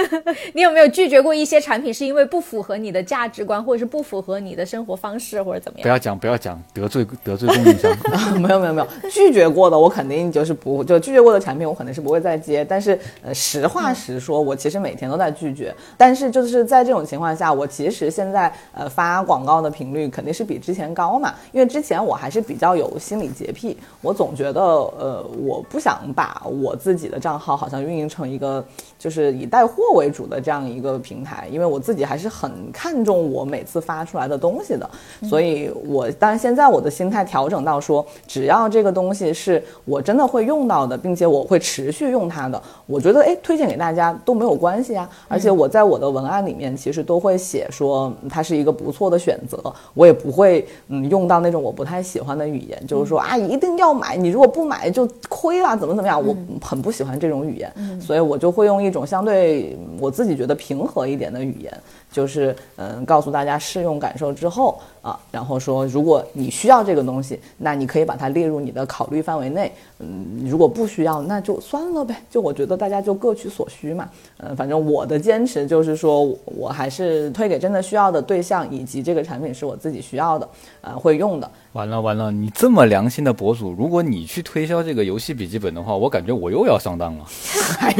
[0.52, 5.82] 你有没有拒绝过一些产品，是因为不符合你的价值观，或者是不符合你的生活方式，或者怎么样？
[5.82, 7.90] 不要讲，不要讲，得罪得罪供应商。
[8.38, 12.62] 没有没有没有，拒绝过的我肯定就是不就拒绝过的产品我肯定是不会再接。
[12.62, 15.74] 但是呃，实话实说，我其实每天都在拒绝。
[15.96, 28.64] 但是就是在这种情况下，我其实现在呃发广告的频率肯定是比之前高嘛，因为之前我还是比较有心理洁癖，我总觉得呃我不想把我自己的账号好像运营成一个
[28.98, 34.88] 就是以带货为主的这样一个平台，因为我自己还是很看重我每次发出来的东西的，
[35.22, 45.08] 所以我当然现在我的心态调整到说，只要这个东西是我真的会用到的，并且我会持续用它的，我觉得哎推荐给大家都没有关系啊。
[45.28, 49.60] 而且我在我的文案里面其实都会写说嗯它是一个不错的选择，
[49.94, 61.72] 我也不会嗯用到那种我不太喜欢的语言，就是说啊一定要买，你如果不买就亏了，怎么怎么样，我很不喜欢这种语言，所以我就会用一种相对我自己觉得平和一点的语言。
[62.12, 69.72] 就是嗯，告诉大家试用感受之后啊，然后说如果你需要这个东西，那你可以把它列入你的考虑范围内。
[69.98, 72.22] 嗯，如果不需要，那就算了呗。
[72.30, 74.08] 就我觉得大家就各取所需嘛。
[74.36, 80.48] 嗯，反正我的坚持就是说我还是推给真的需要的对象，以及这个产品是我自己需要的，
[80.82, 81.50] 呃，会用的。
[81.72, 87.24] 完了完了，你这么良心的博主，如果你去推销这个游戏笔记本的话，我感觉我又要上当了，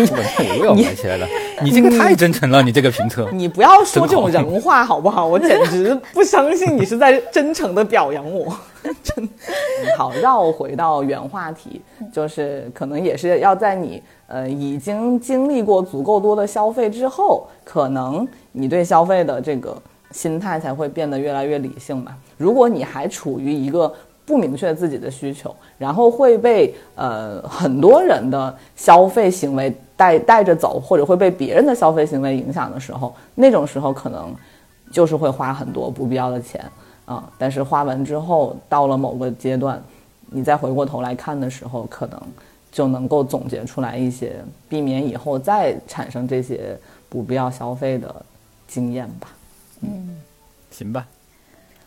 [0.51, 1.27] 我又要买起来了。
[1.63, 3.29] 你这个太真诚了，你这个评测。
[3.33, 5.27] 你不要说这种人话好不好？
[5.27, 8.57] 我简直不相信你是在真诚的表扬我。
[9.03, 9.27] 真
[9.97, 11.81] 好，绕回到原话题，
[12.13, 19.75] 就是可能也是要在你呃已经经历过足够多的消费之后，可能你对消费的这个
[20.15, 22.17] 心态才会变得越来越理性吧。
[22.39, 23.93] 如果你还处于一个
[24.25, 34.33] 不明确自己的需求，然后会被呃很多人的消费行为带带着走，或者会被别人的消费行为影响的时候，那种时候可能
[34.93, 36.65] 就是会花很多不必要的钱
[37.05, 37.29] 啊。
[37.37, 39.83] 但是花完之后，到了某个阶段，
[40.31, 42.19] 你再回过头来看的时候，可能
[42.71, 44.37] 就能够总结出来一些
[44.69, 48.25] 避免以后再产生这些不必要消费的
[48.67, 49.29] 经验吧。
[50.71, 51.07] 行吧，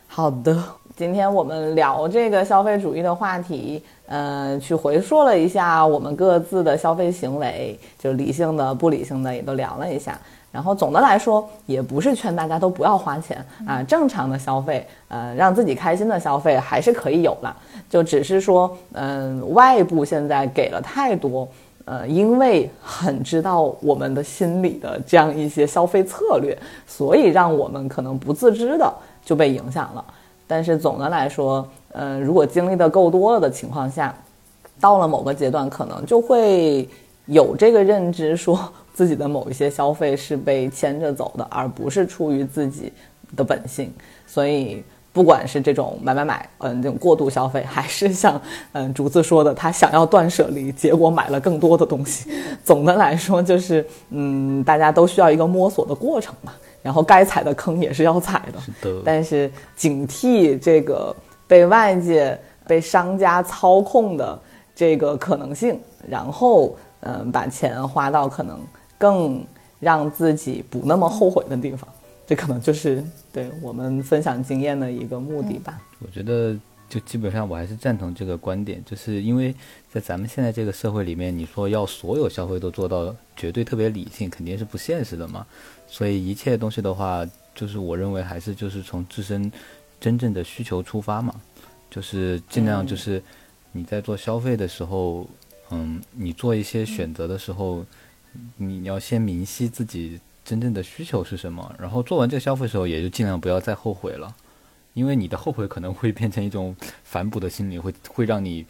[0.06, 0.62] 好的，
[0.96, 10.18] 今天我们聊这个消费主义的话题，呃，去回溯了一下我们各自的消费行为，就理性的、不理性的也都聊了一下。
[10.50, 17.54] 然后总的来说，也不是劝大家都不要花钱啊，正常的消费，呃，让自己开心的消费还是可以有了，
[17.90, 21.46] 就只是说，嗯、外部现在给了太多。
[21.88, 26.54] 呃，因为很知道我们的心理的这样一些消费策略，
[26.86, 28.92] 所以让我们可能不自知的
[29.24, 30.04] 就被影响了。
[30.46, 34.14] 但是总的来说，呃，如果经历的够多了的情况下，
[34.78, 36.86] 到了某个阶段，可能就会
[37.24, 42.92] 有这个认知，说自己的某一些消费是被牵着走的，而不是出于自己
[43.34, 43.90] 的本性。
[44.26, 48.40] 所以，不管是这种买买买，嗯，这种过度消费，还是像
[48.72, 52.30] 嗯竹子说的，他想要断舍离，结果买了更多的东西。
[52.64, 56.52] 总的来说，就是嗯，大家都需要一个摸索的过程嘛。
[56.80, 59.02] 然后该踩的坑也是要踩的，是的。
[59.04, 61.14] 但是警惕这个
[61.46, 64.38] 被外界、被商家操控的
[64.74, 65.78] 这个可能性，
[66.08, 68.60] 然后嗯，把钱花到可能
[68.96, 69.44] 更
[69.80, 71.88] 让自己不那么后悔的地方。
[72.28, 73.02] 这可能就是
[73.32, 75.80] 对我们分享经验的一个目的吧。
[75.98, 76.54] 我觉得
[76.86, 79.54] 就基本上我还是赞同这个观点，就是因为
[79.90, 85.46] 在咱们现在这个社会里面，你说要所有消费都做到绝对特别理性，肯定是不现实的嘛。
[85.86, 89.50] 所以一切东西的话，就是我认为还是就是从自身
[89.98, 91.34] 真正的需求出发嘛，
[91.90, 93.22] 就是尽量就是
[93.72, 95.26] 你在做消费的时候，
[95.70, 97.82] 嗯，你做一些选择的时候，
[98.58, 100.20] 你要先明晰自己。
[100.48, 101.74] 真正的需求是什么？
[101.78, 104.34] 然后做完这个消费的时候，也就尽量不要再后悔了，
[104.94, 106.74] 因为你的后悔可能会变成一种
[107.04, 108.64] 反哺的心理，会会让你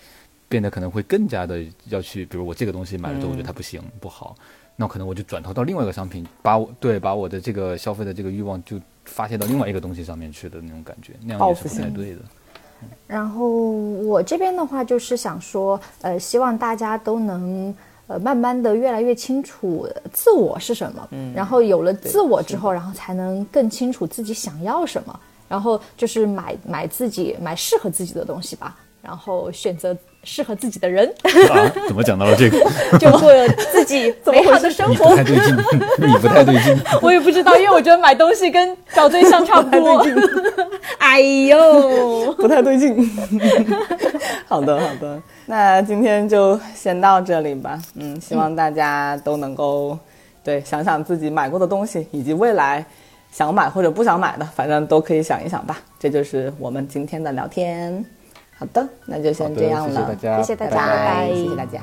[0.48, 4.34] 变得可能会更加的要去，比如我这个东西买了之后，我觉得它不行不好，
[4.74, 12.22] 那可能我就转投到另外一个商品，把我对把我的这个消费的这个欲望就发泄到另外一个东西上面去的那种感觉，那样也是不太对的。
[13.06, 17.72] 然后我这边的话就是想说，呃，希望大家都能。
[18.08, 31.06] 呃，慢慢的越来越清楚自我是什么，嗯，然后有了自我之后，然后才能更清楚自己想要什么，然后就是买买自己买适合自己的东西吧，然后选择适合自己的人。
[31.50, 31.70] 啊？
[31.86, 32.58] 怎么讲到了这个？
[32.98, 33.30] 就过
[33.72, 35.10] 自己美好的生活。
[35.10, 35.56] 不太对劲，
[36.08, 36.78] 你不太对劲。
[37.00, 40.06] 我也不知道，因为我觉得买东西跟找对象差不多。
[40.98, 42.96] 哎呦，不太对劲。
[44.46, 45.20] 好的，好的。
[45.46, 47.80] 那今天就先到这里吧。
[47.94, 49.98] 嗯，希望大家都能够，
[50.44, 52.84] 对，想想自己买过的东西，以及未来
[53.32, 55.78] 想买或者不想买的，反正都可以想一想吧。
[55.98, 58.04] 这就是我们今天的聊天。
[58.58, 59.94] 好的，那就先这样了。
[59.94, 61.80] 谢谢大家，谢谢大家，谢谢大家。